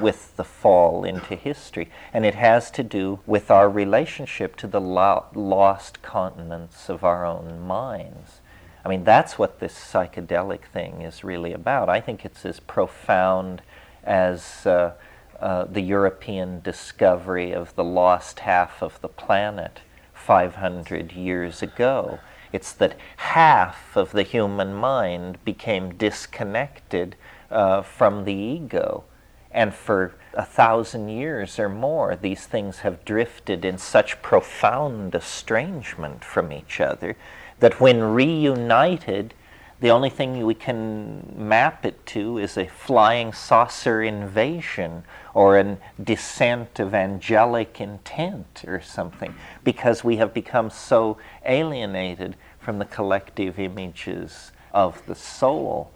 with 0.01 0.37
the 0.37 0.45
fall 0.45 1.05
into 1.05 1.35
history. 1.35 1.91
And 2.13 2.25
it 2.25 2.35
has 2.35 2.71
to 2.73 2.83
do 2.83 3.21
with 3.27 3.51
our 3.51 3.69
relationship 3.69 4.57
to 4.57 4.67
the 4.67 4.81
lo- 4.81 5.27
lost 5.35 6.03
continents 6.03 6.89
of 6.89 7.05
our 7.05 7.25
own 7.25 7.61
minds. 7.61 8.41
I 8.85 8.89
mean, 8.89 9.05
that's 9.05 9.39
what 9.39 9.61
this 9.61 9.75
psychedelic 9.75 10.65
thing 10.65 11.03
is 11.03 11.25
really 11.25 11.53
about. 11.53 11.89
I 11.89 12.01
think 12.01 12.25
it's 12.25 12.45
as 12.47 12.61
profound 12.61 13.63
as 14.05 14.67
uh, 14.67 14.95
uh, 15.41 15.65
the 15.65 15.81
European 15.81 16.61
discovery 16.61 17.53
of 17.53 17.75
the 17.75 17.85
lost 17.85 18.41
half 18.41 18.83
of 18.83 19.01
the 19.01 19.09
planet 19.09 19.81
500 20.15 21.13
years 21.13 21.63
ago. 21.63 22.19
It's 22.53 22.73
that 22.73 22.97
half 23.17 23.97
of 23.97 24.13
the 24.13 24.23
human 24.23 24.75
mind 24.75 25.45
became 25.45 25.95
disconnected 25.95 27.17
uh, 27.51 27.83
from 27.83 28.25
the 28.25 28.35
ego. 28.35 29.05
And 29.51 29.75
for 29.75 30.15
a 30.35 30.45
thousand 30.45 31.09
years 31.09 31.59
or 31.59 31.69
more, 31.69 32.17
these 32.17 32.47
things 32.47 32.81
have 32.81 33.05
drifted 33.05 33.65
in 33.65 33.79
such 33.79 34.23
profound 34.23 35.15
estrangement 35.15 36.25
from 36.25 36.53
each 36.53 36.81
other 36.81 37.17
that 37.61 37.81
when 37.81 38.03
reunited, 38.03 39.35
the 39.81 39.91
only 39.91 40.11
thing 40.11 40.45
we 40.45 40.55
can 40.55 41.35
map 41.37 41.87
it 41.87 42.05
to 42.07 42.39
is 42.39 42.57
a 42.57 42.67
flying 42.67 43.33
saucer 43.33 44.03
invasion 44.03 45.05
or 45.35 45.57
a 45.59 45.79
descent 46.03 46.81
of 46.81 46.95
angelic 46.95 47.81
intent 47.81 48.65
or 48.67 48.81
something, 48.81 49.35
because 49.63 50.03
we 50.03 50.17
have 50.17 50.35
become 50.35 50.69
so 50.69 51.17
alienated 51.47 52.37
from 52.59 52.79
the 52.79 52.85
collective 52.85 53.59
images 53.59 54.51
of 54.73 55.05
the 55.07 55.15
soul. 55.15 55.93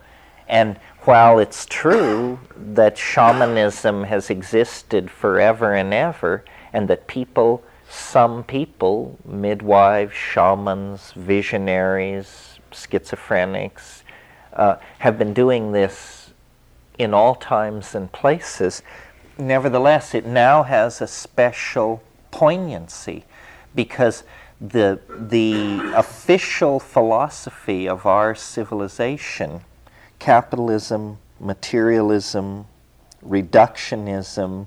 And 0.49 0.79
while 1.01 1.39
it's 1.39 1.67
true 1.67 2.39
that 2.57 2.97
shamanism 2.97 4.05
has 4.05 4.31
existed 4.31 5.11
forever 5.11 5.75
and 5.75 5.93
ever, 5.93 6.45
and 6.73 6.89
that 6.89 7.07
people, 7.07 7.65
some 7.89 8.45
people, 8.45 9.19
midwives, 9.25 10.15
shamans, 10.15 11.13
visionaries, 11.17 12.52
schizophrenics, 12.73 14.03
uh, 14.53 14.77
have 14.99 15.19
been 15.19 15.33
doing 15.33 15.73
this 15.73 16.33
in 16.99 17.15
all 17.15 17.35
times 17.35 17.95
and 17.95 18.13
places, 18.13 18.83
nevertheless, 19.39 20.15
it 20.15 20.27
now 20.27 20.63
has 20.63 21.01
a 21.01 21.07
special 21.07 22.03
poignancy 22.31 23.25
because 23.75 24.25
the, 24.61 25.01
the 25.09 25.93
official 25.97 26.79
philosophy 26.79 27.89
of 27.89 28.07
our 28.07 28.35
civilization, 28.35 29.63
capitalism, 30.19 31.19
materialism, 31.41 32.67
reductionism, 33.27 34.67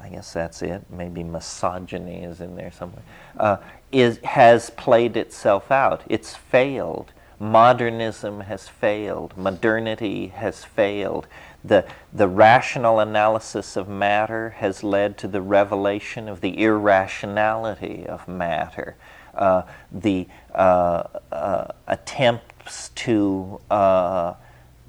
I 0.00 0.08
guess 0.08 0.32
that's 0.32 0.62
it, 0.62 0.82
maybe 0.90 1.22
misogyny 1.22 2.24
is 2.24 2.40
in 2.40 2.56
there 2.56 2.72
somewhere, 2.72 3.02
uh, 3.38 3.58
is, 3.92 4.18
has 4.18 4.70
played 4.70 5.16
itself 5.16 5.70
out. 5.70 6.02
It's 6.08 6.34
failed. 6.34 7.12
Modernism 7.40 8.40
has 8.40 8.68
failed. 8.68 9.36
Modernity 9.36 10.28
has 10.28 10.64
failed. 10.64 11.26
The, 11.64 11.84
the 12.12 12.28
rational 12.28 13.00
analysis 13.00 13.76
of 13.76 13.88
matter 13.88 14.50
has 14.50 14.82
led 14.82 15.18
to 15.18 15.28
the 15.28 15.40
revelation 15.40 16.28
of 16.28 16.40
the 16.40 16.62
irrationality 16.62 18.06
of 18.06 18.26
matter. 18.26 18.96
Uh, 19.34 19.62
the 19.92 20.26
uh, 20.54 21.04
uh, 21.30 21.68
attempts 21.86 22.88
to 22.90 23.60
uh, 23.70 24.34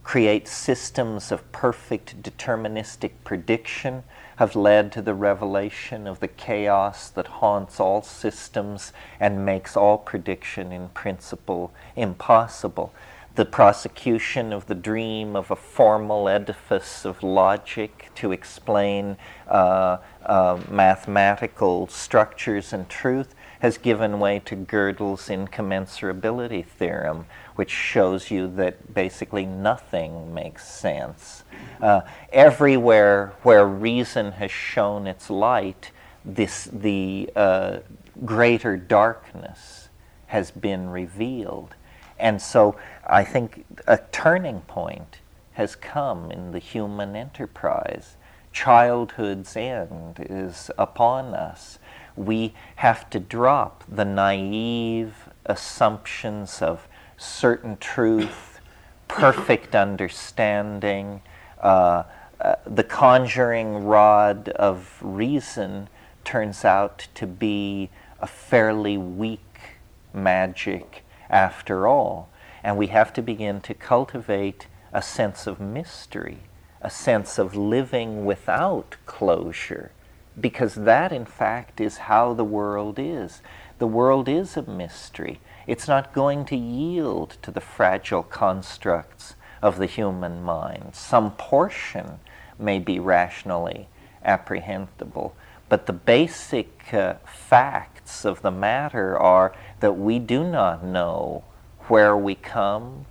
create 0.04 0.48
systems 0.48 1.32
of 1.32 1.52
perfect 1.52 2.22
deterministic 2.24 3.12
prediction 3.24 4.04
have 4.40 4.56
led 4.56 4.90
to 4.90 5.02
the 5.02 5.14
revelation 5.14 6.08
of 6.08 6.22
the 6.22 6.28
chaos 6.30 7.10
that 7.10 7.28
haunts 7.28 7.78
all 7.78 8.02
systems 8.02 8.94
and 9.20 9.46
makes 9.46 9.76
all 9.76 9.98
prediction 9.98 10.72
in 10.72 10.88
principle 10.90 11.74
impossible. 11.98 12.94
The 13.36 13.44
prosecution 13.44 14.54
of 14.54 14.68
the 14.68 14.76
dream 14.76 15.36
of 15.36 15.52
a 15.52 15.58
formal 15.58 16.30
edifice 16.30 17.04
of 17.04 17.22
logic 17.22 18.12
to 18.16 18.32
explain 18.32 19.18
uh, 19.50 19.98
uh, 20.26 20.58
mathematical 20.70 21.88
structures 21.88 22.72
and 22.72 22.88
truth 22.88 23.36
has 23.60 23.78
given 23.78 24.22
way 24.22 24.40
to 24.46 24.56
Gödel's 24.56 25.28
incommensurability 25.28 26.66
theorem, 26.66 27.26
which 27.60 27.72
shows 27.72 28.32
you 28.32 28.48
that 28.48 28.94
basically 28.94 29.46
nothing 29.46 30.34
makes 30.34 30.66
sense. 30.66 31.44
Uh, 31.82 32.00
everywhere 32.32 33.34
where 33.44 33.68
reason 33.68 34.32
has 34.32 34.50
shown 34.50 35.06
its 35.06 35.30
light, 35.30 35.92
this, 36.24 36.70
the 36.72 37.30
uh, 37.36 37.80
greater 38.24 38.78
darkness 38.78 39.90
has 40.28 40.52
been 40.52 40.90
revealed. 40.90 41.76
And 42.18 42.42
so 42.42 42.78
I 43.06 43.26
think 43.26 43.66
a 43.86 44.00
turning 44.10 44.62
point 44.62 45.18
has 45.52 45.76
come 45.76 46.32
in 46.32 46.54
the 46.54 46.60
human 46.60 47.14
enterprise. 47.14 48.16
Childhood's 48.54 49.58
end 49.58 50.26
is 50.30 50.72
upon 50.78 51.34
us. 51.34 51.78
We 52.16 52.54
have 52.78 53.10
to 53.10 53.20
drop 53.20 53.84
the 53.90 54.06
naive 54.06 55.28
assumptions 55.46 56.62
of 56.62 56.88
certain 57.20 57.78
truth, 57.78 58.60
perfect 59.08 59.76
understanding, 59.76 61.22
uh, 61.62 62.04
uh, 62.42 62.56
the 62.66 62.84
conjuring 62.84 63.84
rod 63.84 64.50
of 64.50 64.98
reason 65.02 65.88
turns 66.24 66.66
out 66.66 67.08
to 67.14 67.28
be 67.28 67.90
a 68.20 68.28
fairly 68.28 68.98
weak 68.98 69.78
magic 70.14 71.04
after 71.30 71.88
all. 71.88 72.30
And 72.64 72.78
we 72.78 72.88
have 72.88 73.14
to 73.14 73.22
begin 73.22 73.62
to 73.62 73.74
cultivate 73.74 74.68
a 74.92 75.02
sense 75.02 75.46
of 75.46 75.60
mystery 75.60 76.40
a 76.82 76.90
sense 76.90 77.38
of 77.38 77.56
living 77.56 78.26
without 78.26 78.96
closure, 79.06 79.92
because 80.40 80.76
that, 80.76 81.12
in 81.12 81.26
fact, 81.26 81.82
is 81.82 81.98
how 81.98 82.34
the 82.34 82.44
world 82.44 82.98
is. 82.98 83.42
The 83.80 83.88
world 83.88 84.30
is 84.30 84.56
a 84.56 84.64
mystery. 84.64 85.40
It's 85.70 85.88
not 85.88 86.14
going 86.14 86.46
to 86.46 86.56
yield 86.56 87.38
to 87.44 87.52
the 87.52 87.62
fragile 87.62 88.24
constructs 88.24 89.36
of 89.62 89.78
the 89.78 89.86
human 89.86 90.42
mind. 90.42 90.96
Some 90.96 91.34
portion 91.34 92.20
may 92.58 92.80
be 92.80 92.98
rationally 92.98 93.88
apprehendable, 94.26 95.34
but 95.70 95.86
the 95.86 95.94
basic 95.94 96.92
uh, 96.92 97.18
facts 97.24 98.26
of 98.26 98.42
the 98.42 98.50
matter 98.50 99.16
are 99.16 99.54
that 99.80 99.94
we 99.94 100.18
do 100.18 100.44
not 100.44 100.84
know 100.84 101.44
where 101.82 102.18
we 102.18 102.34
come, 102.34 103.06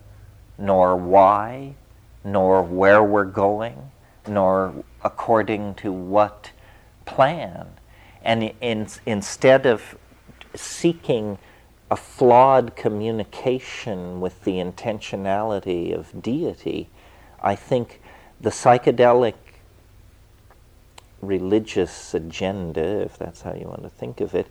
nor 0.58 0.96
why, 0.96 1.76
nor 2.24 2.64
where 2.64 3.04
we're 3.04 3.24
going, 3.24 3.92
nor 4.26 4.84
according 5.04 5.76
to 5.76 5.92
what 5.92 6.50
plan. 7.06 7.68
And 8.20 8.52
in, 8.60 8.88
instead 9.06 9.64
of 9.64 9.96
seeking 10.56 11.38
a 11.90 11.96
flawed 11.96 12.76
communication 12.76 14.20
with 14.20 14.44
the 14.44 14.52
intentionality 14.52 15.94
of 15.94 16.22
deity, 16.22 16.88
I 17.40 17.54
think 17.54 18.00
the 18.40 18.50
psychedelic 18.50 19.34
religious 21.20 22.14
agenda, 22.14 23.02
if 23.02 23.18
that's 23.18 23.42
how 23.42 23.54
you 23.54 23.66
want 23.66 23.82
to 23.82 23.90
think 23.90 24.20
of 24.20 24.34
it, 24.34 24.46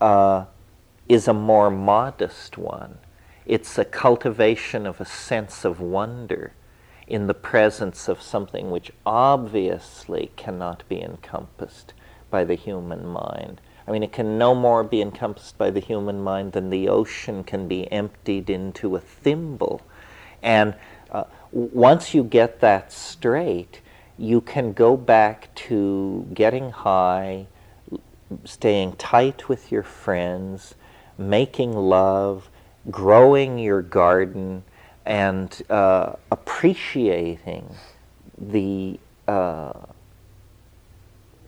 uh, 0.00 0.46
is 1.08 1.28
a 1.28 1.34
more 1.34 1.70
modest 1.70 2.56
one. 2.56 2.98
It's 3.46 3.78
a 3.78 3.84
cultivation 3.84 4.86
of 4.86 5.00
a 5.00 5.04
sense 5.04 5.64
of 5.64 5.80
wonder 5.80 6.52
in 7.06 7.26
the 7.26 7.34
presence 7.34 8.08
of 8.08 8.22
something 8.22 8.70
which 8.70 8.92
obviously 9.04 10.30
cannot 10.36 10.84
be 10.88 11.02
encompassed 11.02 11.92
by 12.30 12.44
the 12.44 12.54
human 12.54 13.06
mind. 13.06 13.60
I 13.90 13.92
mean, 13.92 14.04
it 14.04 14.12
can 14.12 14.38
no 14.38 14.54
more 14.54 14.84
be 14.84 15.02
encompassed 15.02 15.58
by 15.58 15.70
the 15.70 15.80
human 15.80 16.22
mind 16.22 16.52
than 16.52 16.70
the 16.70 16.88
ocean 16.88 17.42
can 17.42 17.66
be 17.66 17.90
emptied 17.90 18.48
into 18.48 18.94
a 18.94 19.00
thimble. 19.00 19.82
And 20.44 20.76
uh, 21.10 21.24
once 21.50 22.14
you 22.14 22.22
get 22.22 22.60
that 22.60 22.92
straight, 22.92 23.80
you 24.16 24.42
can 24.42 24.74
go 24.74 24.96
back 24.96 25.52
to 25.66 26.24
getting 26.32 26.70
high, 26.70 27.48
staying 28.44 28.92
tight 28.92 29.48
with 29.48 29.72
your 29.72 29.82
friends, 29.82 30.76
making 31.18 31.72
love, 31.72 32.48
growing 32.92 33.58
your 33.58 33.82
garden, 33.82 34.62
and 35.04 35.62
uh, 35.68 36.12
appreciating 36.30 37.74
the 38.38 39.00
uh, 39.26 39.72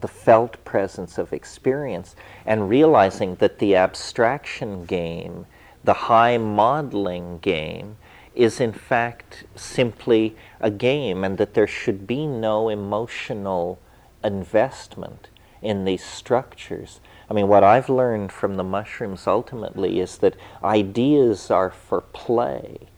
the 0.03 0.09
felt 0.09 0.63
presence 0.65 1.17
of 1.17 1.33
experience 1.33 2.15
and 2.45 2.69
realizing 2.69 3.37
that 3.37 3.59
the 3.59 3.75
abstraction 3.75 4.85
game, 4.85 5.47
the 5.83 5.95
high 5.95 6.37
modeling 6.37 7.39
game, 7.39 7.97
is 8.35 8.61
in 8.61 8.73
fact 8.73 9.45
simply 9.55 10.37
a 10.61 10.71
game 10.71 11.25
and 11.25 11.39
that 11.39 11.55
there 11.55 11.67
should 11.67 12.07
be 12.07 12.27
no 12.27 12.69
emotional 12.69 13.79
investment 14.25 15.29
in 15.61 15.85
these 15.85 16.05
structures. 16.05 17.01
I 17.31 17.35
mean, 17.35 17.49
what 17.49 17.65
I've 17.65 17.89
learned 17.89 18.33
from 18.33 18.57
the 18.57 18.65
mushrooms 18.65 19.27
ultimately 19.27 20.01
is 20.01 20.19
that 20.19 20.37
ideas 20.65 21.51
are 21.51 21.71
for 21.71 22.01
play. 22.01 22.89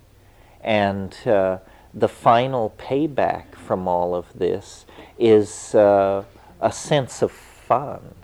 And 0.61 1.14
uh, 1.27 1.59
the 1.93 2.09
final 2.09 2.75
payback 2.79 3.55
from 3.55 3.87
all 3.87 4.14
of 4.14 4.27
this 4.35 4.87
is 5.19 5.75
uh, 5.75 6.25
a 6.61 6.73
sense 6.73 7.23
of 7.23 7.31
fun, 7.31 8.14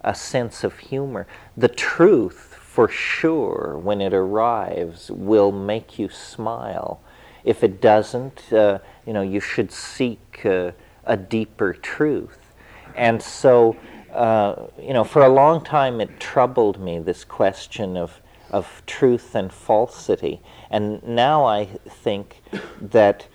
a 0.00 0.14
sense 0.14 0.64
of 0.64 0.78
humor. 0.78 1.26
The 1.56 1.68
truth, 1.68 2.58
for 2.60 2.88
sure, 2.88 3.78
when 3.82 4.00
it 4.00 4.12
arrives, 4.12 5.10
will 5.10 5.52
make 5.52 5.98
you 5.98 6.08
smile. 6.08 7.00
If 7.44 7.62
it 7.62 7.80
doesn't, 7.80 8.52
uh, 8.52 8.78
you 9.06 9.12
know, 9.12 9.22
you 9.22 9.40
should 9.40 9.70
seek 9.70 10.44
uh, 10.44 10.72
a 11.04 11.16
deeper 11.16 11.72
truth. 11.72 12.54
And 12.96 13.22
so, 13.22 13.76
uh, 14.12 14.66
you 14.80 14.92
know, 14.92 15.04
for 15.04 15.22
a 15.22 15.28
long 15.28 15.62
time 15.62 16.00
it 16.00 16.20
troubled 16.20 16.80
me, 16.80 16.98
this 16.98 17.24
question 17.24 17.96
of, 17.96 18.20
of 18.50 18.82
truth 18.86 19.34
and 19.34 19.52
falsity. 19.52 20.40
And 20.70 21.02
now 21.02 21.44
I 21.44 21.66
think 21.86 22.42
that 22.80 23.26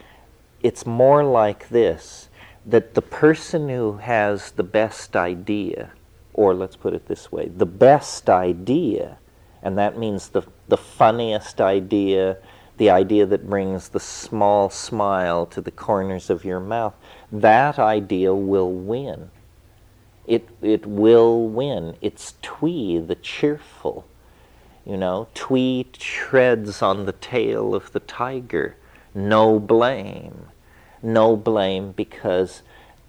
it's 0.62 0.86
more 0.86 1.24
like 1.24 1.70
this 1.70 2.29
that 2.66 2.94
the 2.94 3.02
person 3.02 3.70
who 3.70 3.98
has 3.98 4.52
the 4.52 4.64
best 4.64 5.16
idea, 5.16 5.92
or 6.34 6.54
let's 6.54 6.76
put 6.76 6.94
it 6.94 7.08
this 7.08 7.32
way, 7.32 7.48
the 7.48 7.66
best 7.66 8.30
idea, 8.30 9.18
and 9.62 9.78
that 9.78 9.98
means 9.98 10.30
the, 10.30 10.44
the 10.68 10.78
funniest 10.78 11.60
idea, 11.60 12.38
the 12.78 12.90
idea 12.90 13.26
that 13.26 13.50
brings 13.50 13.90
the 13.90 14.00
small 14.00 14.70
smile 14.70 15.46
to 15.48 15.62
the 15.62 15.72
corners 15.72 16.30
of 16.30 16.46
your 16.46 16.60
mouth, 16.60 16.94
that 17.32 17.80
idea 17.80 18.34
will 18.34 18.72
win. 18.72 19.32
It, 20.28 20.48
it 20.62 20.86
will 20.86 21.48
win. 21.48 21.96
It's 22.02 22.36
Tui, 22.42 23.00
the 23.00 23.16
cheerful. 23.16 24.06
You 24.86 24.98
know, 24.98 25.28
Tui 25.34 25.88
treads 25.92 26.82
on 26.82 27.06
the 27.06 27.14
tail 27.14 27.74
of 27.74 27.92
the 27.92 28.00
tiger. 28.00 28.76
No 29.14 29.60
blame 29.60 30.46
no 31.02 31.36
blame 31.36 31.92
because 31.92 32.62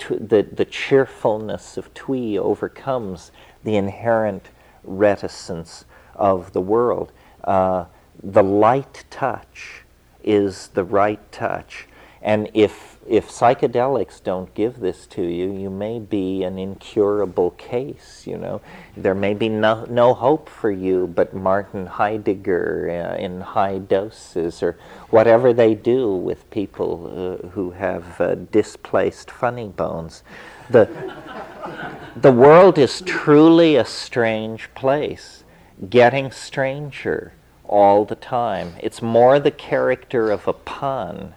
the, 0.09 0.42
the 0.42 0.64
cheerfulness 0.64 1.76
of 1.76 1.92
Tui 1.94 2.38
overcomes 2.38 3.33
the 3.64 3.76
inherent 3.76 4.48
reticence 4.83 5.85
of 6.14 6.53
the 6.53 6.61
world. 6.61 7.12
Uh, 7.44 7.87
the 8.22 8.42
light 8.42 9.05
touch 9.11 9.83
is 10.22 10.68
the 10.68 10.85
right 10.85 11.20
touch. 11.33 11.87
And 12.22 12.50
if, 12.55 12.89
if 13.11 13.29
psychedelics 13.29 14.23
don't 14.23 14.55
give 14.55 14.79
this 14.79 15.05
to 15.05 15.23
you, 15.23 15.53
you 15.53 15.68
may 15.68 15.99
be 15.99 16.44
an 16.44 16.61
incurable 16.61 17.51
case, 17.51 18.25
you 18.25 18.38
know. 18.38 18.61
There 18.96 19.16
may 19.16 19.35
be 19.35 19.49
no, 19.49 19.85
no 19.87 20.14
hope 20.14 20.49
for 20.49 20.70
you 20.70 21.09
but 21.09 21.35
Martin 21.35 21.87
Heidegger 21.87 22.88
uh, 22.88 23.16
in 23.16 23.40
high 23.40 23.79
doses 23.79 24.62
or 24.62 24.79
whatever 25.11 25.53
they 25.53 25.75
do 25.75 26.14
with 26.14 26.49
people 26.51 27.40
uh, 27.42 27.49
who 27.49 27.73
have 27.73 28.20
uh, 28.20 28.37
displaced 28.37 29.29
funny 29.29 29.66
bones. 29.66 30.23
The, 30.70 30.88
the 32.14 32.31
world 32.31 32.79
is 32.79 33.03
truly 33.05 33.75
a 33.75 33.85
strange 33.85 34.73
place, 34.77 35.42
getting 35.88 36.31
stranger 36.31 37.33
all 37.64 38.05
the 38.05 38.14
time. 38.14 38.75
It's 38.79 39.03
more 39.03 39.40
the 39.40 39.51
character 39.51 40.31
of 40.31 40.46
a 40.46 40.53
pun 40.53 41.35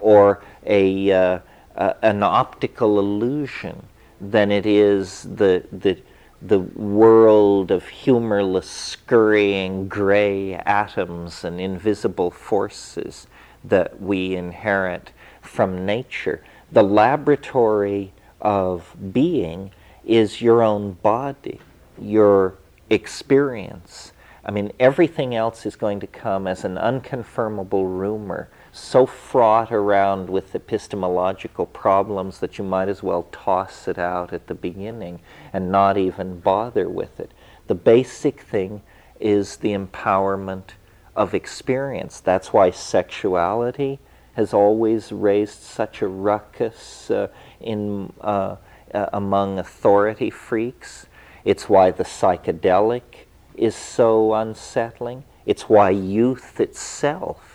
or 0.00 0.42
a, 0.66 1.12
uh, 1.12 1.38
uh, 1.76 1.92
an 2.02 2.22
optical 2.22 2.98
illusion 2.98 3.86
than 4.20 4.50
it 4.50 4.66
is 4.66 5.22
the, 5.22 5.64
the, 5.72 5.98
the 6.42 6.58
world 6.58 7.70
of 7.70 7.88
humorless, 7.88 8.68
scurrying 8.68 9.88
gray 9.88 10.54
atoms 10.54 11.44
and 11.44 11.60
invisible 11.60 12.30
forces 12.30 13.26
that 13.64 14.00
we 14.00 14.34
inherit 14.34 15.12
from 15.40 15.84
nature. 15.84 16.42
The 16.72 16.82
laboratory 16.82 18.12
of 18.40 18.94
being 19.12 19.70
is 20.04 20.40
your 20.40 20.62
own 20.62 20.92
body, 20.92 21.60
your 22.00 22.54
experience. 22.88 24.12
I 24.44 24.50
mean, 24.50 24.72
everything 24.80 25.34
else 25.34 25.66
is 25.66 25.76
going 25.76 26.00
to 26.00 26.06
come 26.06 26.46
as 26.46 26.64
an 26.64 26.76
unconfirmable 26.76 27.84
rumor 27.84 28.48
so 28.80 29.04
fraught 29.04 29.70
around 29.70 30.30
with 30.30 30.54
epistemological 30.54 31.66
problems 31.66 32.38
that 32.38 32.58
you 32.58 32.64
might 32.64 32.88
as 32.88 33.02
well 33.02 33.26
toss 33.30 33.86
it 33.86 33.98
out 33.98 34.32
at 34.32 34.46
the 34.46 34.54
beginning 34.54 35.20
and 35.52 35.70
not 35.70 35.96
even 35.96 36.40
bother 36.40 36.88
with 36.88 37.20
it. 37.20 37.32
The 37.66 37.74
basic 37.74 38.40
thing 38.40 38.82
is 39.20 39.56
the 39.56 39.72
empowerment 39.72 40.70
of 41.14 41.34
experience. 41.34 42.20
That's 42.20 42.52
why 42.52 42.70
sexuality 42.70 43.98
has 44.34 44.54
always 44.54 45.12
raised 45.12 45.60
such 45.60 46.00
a 46.00 46.08
ruckus 46.08 47.10
uh, 47.10 47.28
in, 47.60 48.12
uh, 48.20 48.56
uh, 48.94 49.06
among 49.12 49.58
authority 49.58 50.30
freaks. 50.30 51.06
It's 51.44 51.68
why 51.68 51.90
the 51.90 52.04
psychedelic 52.04 53.26
is 53.54 53.74
so 53.74 54.32
unsettling. 54.32 55.24
It's 55.44 55.68
why 55.68 55.90
youth 55.90 56.60
itself 56.60 57.49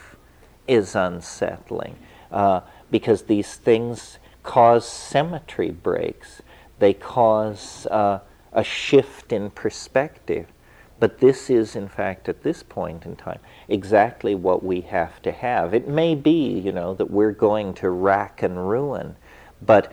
is 0.67 0.95
unsettling 0.95 1.97
uh, 2.31 2.61
because 2.91 3.23
these 3.23 3.55
things 3.55 4.19
cause 4.43 4.87
symmetry 4.87 5.71
breaks. 5.71 6.41
They 6.79 6.93
cause 6.93 7.87
uh, 7.87 8.19
a 8.51 8.63
shift 8.63 9.31
in 9.31 9.49
perspective. 9.49 10.47
But 10.99 11.19
this 11.19 11.49
is, 11.49 11.75
in 11.75 11.89
fact, 11.89 12.29
at 12.29 12.43
this 12.43 12.63
point 12.63 13.05
in 13.05 13.15
time, 13.17 13.39
exactly 13.67 14.33
what 14.33 14.63
we 14.63 14.81
have 14.81 15.21
to 15.23 15.31
have. 15.31 15.73
It 15.73 15.87
may 15.87 16.15
be, 16.15 16.57
you 16.57 16.71
know, 16.71 16.93
that 16.93 17.11
we're 17.11 17.33
going 17.33 17.73
to 17.75 17.89
rack 17.89 18.41
and 18.41 18.69
ruin, 18.69 19.17
but 19.61 19.91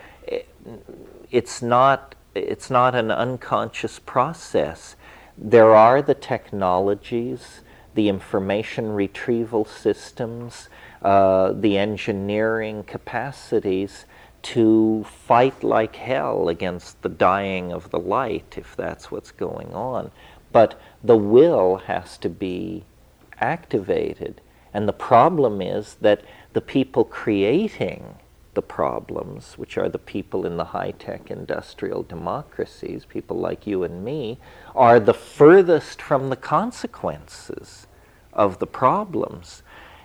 it's 1.31 1.61
not, 1.61 2.15
it's 2.35 2.71
not 2.71 2.95
an 2.95 3.11
unconscious 3.11 3.99
process. 3.99 4.95
There 5.37 5.75
are 5.75 6.03
the 6.03 6.15
technologies, 6.15 7.63
the 7.95 8.09
information 8.09 8.93
retrieval 8.93 9.65
systems, 9.65 10.69
uh, 11.03 11.53
the 11.53 11.77
engineering 11.77 12.85
capacities 12.85 14.07
to 14.43 15.05
fight 15.05 15.63
like 15.63 15.97
hell 15.97 16.49
against 16.49 17.01
the 17.03 17.09
dying 17.09 17.73
of 17.73 17.91
the 17.91 17.99
light, 17.99 18.55
if 18.57 18.75
that's 18.77 19.11
what's 19.11 19.31
going 19.31 19.73
on. 19.73 20.11
But 20.51 20.81
the 21.03 21.17
will 21.17 21.77
has 21.87 22.19
to 22.19 22.29
be 22.29 22.85
activated. 23.41 24.41
And 24.75 24.89
the 24.89 24.93
problem 24.93 25.61
is 25.61 25.97
that 26.01 26.23
the 26.53 26.61
people 26.61 27.05
creating 27.05 28.17
the 28.55 28.63
problems, 28.63 29.57
which 29.57 29.79
are 29.79 29.89
the 29.89 29.99
people 29.99 30.45
in 30.45 30.57
the 30.57 30.67
high 30.67 30.91
tech 30.93 31.31
industrial 31.31 32.03
democracies, 32.03 33.05
people 33.05 33.39
like 33.39 33.67
you 33.67 33.83
and 33.83 34.05
me, 34.05 34.39
are 34.75 35.01
the 35.01 35.15
furthest 35.15 36.03
from 36.03 36.29
the 36.29 36.37
consequences 36.37 37.87
of 38.33 38.59
the 38.59 38.67
problems. 38.67 39.63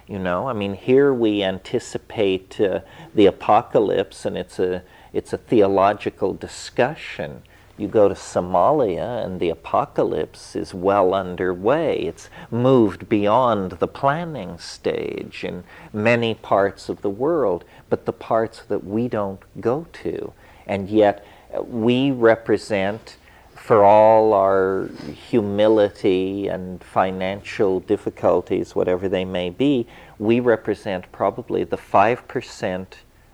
You 0.08 0.20
know, 0.20 0.48
I 0.48 0.54
mean, 0.54 0.76
here 0.76 1.14
we 1.14 1.44
anticipate 1.44 2.62
uh, 2.62 2.80
the 3.14 3.26
apocalypse, 3.26 4.26
and 4.26 4.38
it's 4.38 4.60
a 4.60 4.84
it's 5.12 5.34
a 5.34 5.38
theological 5.38 6.34
discussion. 6.34 7.42
You 7.78 7.88
go 7.88 8.08
to 8.10 8.16
Somalia, 8.16 9.24
and 9.24 9.40
the 9.40 9.50
apocalypse 9.50 10.56
is 10.56 10.74
well 10.74 11.14
underway. 11.14 12.00
It's 12.00 12.30
moved 12.50 13.08
beyond 13.08 13.74
the 13.74 13.88
planning 13.88 14.58
stage 14.58 15.44
in 15.44 15.64
many 15.94 16.34
parts 16.34 16.90
of 16.90 17.02
the 17.02 17.10
world, 17.10 17.64
but 17.90 18.06
the 18.06 18.14
parts 18.14 18.64
that 18.64 18.84
we 18.84 19.08
don't 19.08 19.42
go 19.62 19.86
to, 20.04 20.34
and 20.66 20.90
yet 20.90 21.24
we 21.68 22.10
represent 22.12 23.18
for 23.56 23.84
all 23.84 24.34
our 24.34 24.90
humility 25.30 26.48
and 26.48 26.84
financial 26.84 27.80
difficulties, 27.82 28.76
whatever 28.76 29.10
they 29.10 29.26
may 29.26 29.50
be, 29.50 29.86
we 30.18 30.40
represent 30.40 31.12
probably 31.12 31.64
the 31.64 31.78
5% 31.78 32.88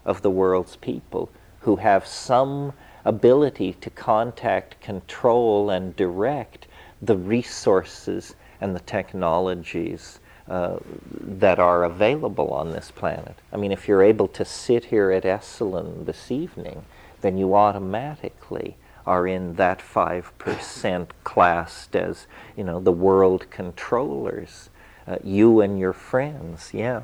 of 0.05 0.21
the 0.21 0.31
world's 0.31 0.75
people 0.75 1.29
who 1.59 1.77
have 1.77 2.05
some 2.05 2.73
ability 3.05 3.73
to 3.73 3.89
contact, 3.89 4.79
control, 4.81 5.69
and 5.69 5.95
direct 5.95 6.67
the 7.01 7.17
resources 7.17 8.35
and 8.61 8.75
the 8.75 8.79
technologies 8.81 10.19
uh, 10.47 10.77
that 11.21 11.59
are 11.59 11.83
available 11.83 12.49
on 12.49 12.71
this 12.71 12.91
planet. 12.91 13.35
I 13.51 13.57
mean, 13.57 13.71
if 13.71 13.87
you're 13.87 14.03
able 14.03 14.27
to 14.29 14.45
sit 14.45 14.85
here 14.85 15.11
at 15.11 15.23
Esalen 15.23 16.05
this 16.05 16.31
evening, 16.31 16.85
then 17.21 17.37
you 17.37 17.55
automatically 17.55 18.77
are 19.05 19.27
in 19.27 19.55
that 19.55 19.79
5% 19.79 21.07
classed 21.23 21.95
as, 21.95 22.27
you 22.55 22.63
know, 22.63 22.79
the 22.79 22.91
world 22.91 23.49
controllers. 23.49 24.69
Uh, 25.05 25.17
you 25.23 25.59
and 25.59 25.77
your 25.77 25.91
friends, 25.91 26.73
yeah. 26.73 27.01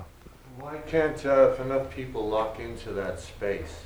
Why 0.58 0.78
can't, 0.78 1.26
uh, 1.26 1.56
enough 1.62 1.94
people 1.94 2.28
lock 2.28 2.60
into 2.60 2.94
that 2.94 3.20
space 3.20 3.84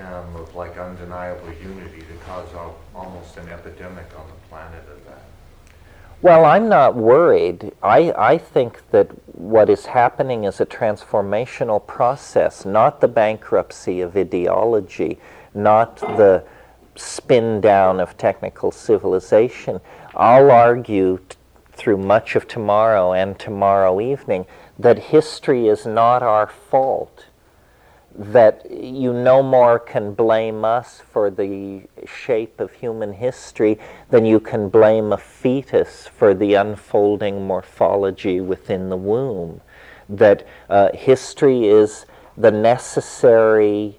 um, 0.00 0.36
of 0.36 0.54
like 0.54 0.76
undeniable 0.78 1.52
unity 1.52 2.00
to 2.00 2.16
cause 2.26 2.52
al- 2.54 2.76
almost 2.94 3.36
an 3.36 3.48
epidemic 3.48 4.06
on 4.18 4.26
the 4.26 4.48
planet 4.48 4.84
of 4.90 5.04
that? 5.06 5.22
Well, 6.22 6.44
I'm 6.44 6.68
not 6.68 6.96
worried. 6.96 7.72
I, 7.82 8.12
I 8.16 8.38
think 8.38 8.90
that 8.90 9.08
what 9.36 9.68
is 9.68 9.86
happening 9.86 10.44
is 10.44 10.60
a 10.60 10.66
transformational 10.66 11.86
process, 11.86 12.64
not 12.64 13.00
the 13.00 13.08
bankruptcy 13.08 14.00
of 14.00 14.16
ideology, 14.16 15.18
not 15.54 15.96
the 15.96 16.42
spin 16.94 17.60
down 17.60 18.00
of 18.00 18.16
technical 18.16 18.72
civilization. 18.72 19.80
I'll 20.14 20.50
argue 20.50 21.18
t- 21.28 21.36
through 21.72 21.98
much 21.98 22.34
of 22.34 22.48
tomorrow 22.48 23.12
and 23.12 23.38
tomorrow 23.38 24.00
evening 24.00 24.46
that 24.78 24.98
history 24.98 25.68
is 25.68 25.84
not 25.84 26.22
our 26.22 26.46
fault. 26.46 27.25
That 28.18 28.70
you 28.70 29.12
no 29.12 29.42
more 29.42 29.78
can 29.78 30.14
blame 30.14 30.64
us 30.64 31.02
for 31.12 31.30
the 31.30 31.82
shape 32.06 32.60
of 32.60 32.72
human 32.72 33.12
history 33.12 33.78
than 34.08 34.24
you 34.24 34.40
can 34.40 34.70
blame 34.70 35.12
a 35.12 35.18
fetus 35.18 36.06
for 36.06 36.32
the 36.32 36.54
unfolding 36.54 37.46
morphology 37.46 38.40
within 38.40 38.88
the 38.88 38.96
womb. 38.96 39.60
That 40.08 40.46
uh, 40.70 40.92
history 40.94 41.68
is 41.68 42.06
the 42.36 42.50
necessary 42.50 43.98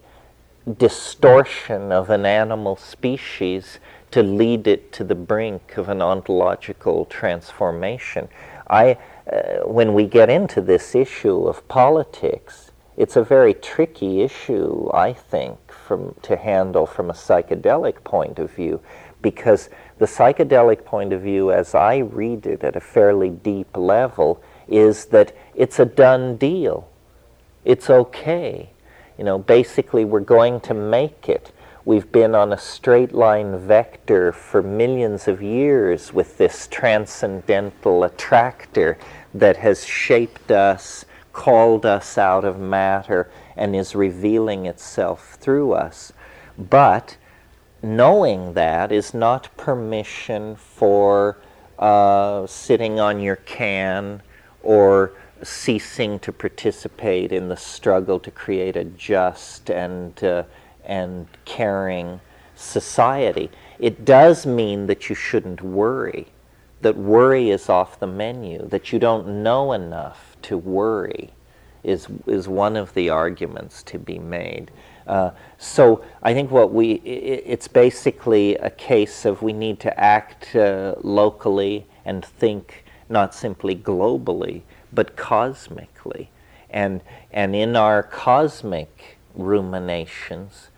distortion 0.78 1.92
of 1.92 2.10
an 2.10 2.26
animal 2.26 2.76
species 2.76 3.80
to 4.12 4.24
lead 4.24 4.68
it 4.68 4.92
to 4.94 5.04
the 5.04 5.16
brink 5.16 5.78
of 5.78 5.90
an 5.90 6.02
ontological 6.02 7.06
transformation. 7.06 8.28
I, 8.70 8.98
uh, 9.32 9.66
when 9.66 9.94
we 9.94 10.06
get 10.06 10.30
into 10.30 10.62
this 10.62 10.96
issue 10.96 11.48
of 11.48 11.68
politics, 11.68 12.67
it's 12.98 13.16
a 13.16 13.24
very 13.24 13.54
tricky 13.54 14.22
issue, 14.22 14.90
I 14.94 15.14
think, 15.14 15.72
from, 15.72 16.16
to 16.24 16.36
handle 16.36 16.86
from 16.86 17.10
a 17.10 17.14
psychedelic 17.14 18.04
point 18.04 18.40
of 18.40 18.52
view, 18.52 18.82
because 19.22 19.70
the 20.00 20.06
psychedelic 20.06 20.84
point 20.84 21.14
of 21.14 21.22
view, 21.22 21.52
as 21.52 21.74
I 21.74 21.98
read 21.98 22.46
it 22.46 22.64
at 22.64 22.76
a 22.76 22.82
fairly 22.82 23.30
deep 23.30 23.78
level, 23.78 24.42
is 24.68 25.06
that 25.06 25.36
it's 25.56 25.80
a 25.80 25.86
done 25.86 26.36
deal. 26.38 26.90
It's 27.64 27.90
okay 27.90 28.72
you 29.18 29.24
know, 29.24 29.40
basically, 29.40 30.06
we're 30.06 30.20
going 30.20 30.60
to 30.62 30.74
make 30.74 31.28
it. 31.28 31.52
We've 31.86 32.12
been 32.12 32.36
on 32.36 32.54
a 32.54 32.58
straight 32.58 33.14
line 33.14 33.58
vector 33.58 34.32
for 34.32 34.62
millions 34.62 35.28
of 35.28 35.42
years 35.42 36.14
with 36.14 36.38
this 36.38 36.68
transcendental 36.68 38.04
attractor 38.04 38.98
that 39.34 39.58
has 39.58 39.86
shaped 39.86 40.52
us, 40.52 41.06
called 41.38 41.86
us 41.86 42.18
out 42.18 42.44
of 42.44 42.60
matter, 42.60 43.30
and 43.56 43.76
is 43.76 43.94
revealing 43.94 44.66
itself 44.66 45.38
through 45.40 45.72
us. 45.72 46.12
But 46.58 47.16
knowing 47.84 48.54
that 48.54 48.92
is 48.92 49.14
not 49.14 49.56
permission 49.56 50.56
for 50.56 51.38
uh, 51.78 52.48
sitting 52.48 53.00
on 53.00 53.22
your 53.22 53.36
can 53.36 54.24
or 54.64 55.14
ceasing 55.44 56.18
to 56.18 56.32
participate 56.32 57.32
in 57.32 57.50
the 57.50 57.56
struggle 57.56 58.20
to 58.20 58.32
create 58.32 58.76
a 58.76 58.84
just 58.84 59.70
and, 59.70 60.24
uh, 60.24 60.42
and 60.84 61.28
caring 61.46 62.20
society. 62.56 63.52
It 63.78 64.04
does 64.04 64.48
mean 64.48 64.88
that 64.88 65.08
you 65.08 65.14
shouldn't 65.14 65.62
worry, 65.62 66.30
that 66.82 66.98
worry 66.98 67.52
is 67.52 67.70
off 67.70 68.00
the 68.00 68.08
menu, 68.08 68.68
that 68.70 68.92
you 68.92 68.98
don't 68.98 69.44
know 69.44 69.72
enough 69.72 70.37
to 70.48 70.58
worry 70.58 71.32
is, 71.84 72.08
is 72.26 72.48
one 72.48 72.76
of 72.76 72.94
the 72.94 73.10
arguments 73.10 73.84
to 73.84 73.98
be 73.98 74.20
made. 74.20 74.72
Uh, 75.08 75.32
so 75.58 76.04
I 76.22 76.34
think 76.34 76.52
what 76.52 76.74
we, 76.74 76.94
it, 76.94 77.44
it's 77.46 77.68
basically 77.68 78.56
a 78.56 78.70
case 78.70 79.24
of 79.24 79.42
we 79.42 79.54
need 79.54 79.80
to 79.82 80.00
act 80.00 80.56
uh, 80.56 80.96
locally 81.02 81.86
and 82.04 82.26
think 82.26 82.84
not 83.10 83.34
simply 83.34 83.76
globally, 83.76 84.64
but 84.92 85.16
cosmically. 85.16 86.30
And, 86.70 87.02
and 87.32 87.56
in 87.56 87.76
our 87.76 88.04
cosmic 88.04 89.18
ruminations, 89.34 90.70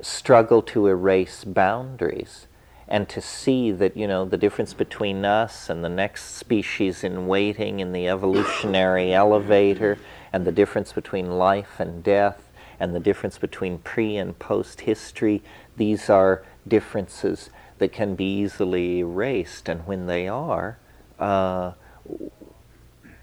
struggle 0.00 0.62
to 0.62 0.88
erase 0.88 1.44
boundaries 1.44 2.48
and 2.88 3.08
to 3.08 3.20
see 3.20 3.72
that 3.72 3.96
you 3.96 4.06
know 4.06 4.24
the 4.24 4.36
difference 4.36 4.74
between 4.74 5.24
us 5.24 5.68
and 5.68 5.84
the 5.84 5.88
next 5.88 6.36
species 6.36 7.02
in 7.02 7.26
waiting 7.26 7.80
in 7.80 7.92
the 7.92 8.08
evolutionary 8.08 9.12
elevator 9.24 9.98
and 10.32 10.44
the 10.44 10.52
difference 10.52 10.92
between 10.92 11.38
life 11.38 11.80
and 11.80 12.02
death 12.02 12.42
and 12.78 12.94
the 12.94 13.00
difference 13.00 13.38
between 13.38 13.78
pre 13.78 14.16
and 14.16 14.38
post 14.38 14.82
history 14.82 15.42
these 15.76 16.08
are 16.08 16.44
differences 16.66 17.50
that 17.78 17.92
can 17.92 18.14
be 18.14 18.40
easily 18.40 19.00
erased. 19.00 19.68
And 19.68 19.86
when 19.86 20.06
they 20.06 20.28
are 20.28 20.78
uh, 21.18 21.72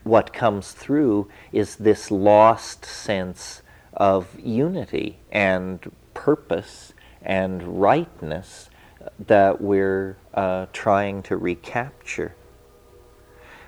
what 0.03 0.33
comes 0.33 0.71
through 0.73 1.29
is 1.51 1.75
this 1.77 2.11
lost 2.11 2.85
sense 2.85 3.61
of 3.93 4.27
unity 4.39 5.19
and 5.31 5.91
purpose 6.13 6.93
and 7.21 7.81
rightness 7.81 8.69
that 9.27 9.61
we're 9.61 10.17
uh, 10.33 10.67
trying 10.73 11.23
to 11.23 11.37
recapture. 11.37 12.35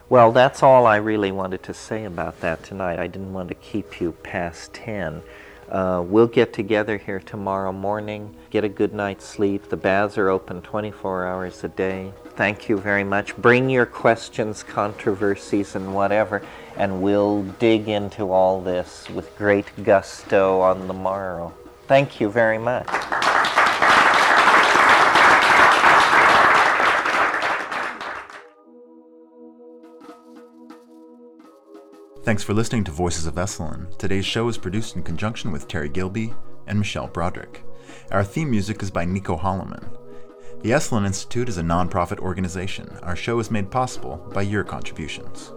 Well, 0.07 0.31
that's 0.31 0.61
all 0.61 0.85
I 0.85 0.97
really 0.97 1.31
wanted 1.31 1.63
to 1.63 1.73
say 1.73 2.05
about 2.05 2.41
that 2.41 2.63
tonight. 2.63 2.99
I 2.99 3.07
didn't 3.07 3.33
want 3.33 3.49
to 3.49 3.55
keep 3.55 3.99
you 3.99 4.11
past 4.11 4.73
10. 4.73 5.23
Uh, 5.69 6.03
we'll 6.05 6.27
get 6.27 6.53
together 6.53 6.97
here 6.97 7.19
tomorrow 7.19 7.71
morning, 7.71 8.35
get 8.51 8.63
a 8.63 8.69
good 8.69 8.93
night's 8.93 9.25
sleep. 9.25 9.69
The 9.69 9.77
baths 9.77 10.15
are 10.17 10.29
open 10.29 10.61
24 10.61 11.25
hours 11.25 11.63
a 11.63 11.69
day. 11.69 12.11
Thank 12.35 12.69
you 12.69 12.77
very 12.77 13.03
much. 13.03 13.35
Bring 13.37 13.69
your 13.69 13.87
questions, 13.87 14.61
controversies, 14.61 15.75
and 15.75 15.95
whatever, 15.95 16.43
and 16.77 17.01
we'll 17.01 17.41
dig 17.43 17.87
into 17.87 18.31
all 18.31 18.61
this 18.61 19.09
with 19.09 19.35
great 19.37 19.65
gusto 19.83 20.61
on 20.61 20.87
the 20.87 20.93
morrow. 20.93 21.51
Thank 21.87 22.19
you 22.19 22.29
very 22.29 22.59
much. 22.59 23.24
Thanks 32.25 32.41
for 32.41 32.55
listening 32.55 32.83
to 32.85 32.91
Voices 32.91 33.27
of 33.27 33.35
Esalen. 33.35 33.95
Today's 33.99 34.25
show 34.25 34.47
is 34.47 34.57
produced 34.57 34.95
in 34.95 35.03
conjunction 35.03 35.51
with 35.51 35.67
Terry 35.67 35.89
Gilby 35.89 36.33
and 36.65 36.79
Michelle 36.79 37.05
Broderick. 37.05 37.63
Our 38.09 38.23
theme 38.23 38.49
music 38.49 38.81
is 38.81 38.89
by 38.89 39.05
Nico 39.05 39.37
Holloman. 39.37 39.95
The 40.63 40.71
Esalen 40.71 41.05
Institute 41.05 41.49
is 41.49 41.59
a 41.59 41.61
nonprofit 41.61 42.17
organization. 42.17 42.89
Our 43.03 43.15
show 43.15 43.37
is 43.37 43.51
made 43.51 43.69
possible 43.69 44.17
by 44.33 44.41
your 44.41 44.63
contributions. 44.63 45.51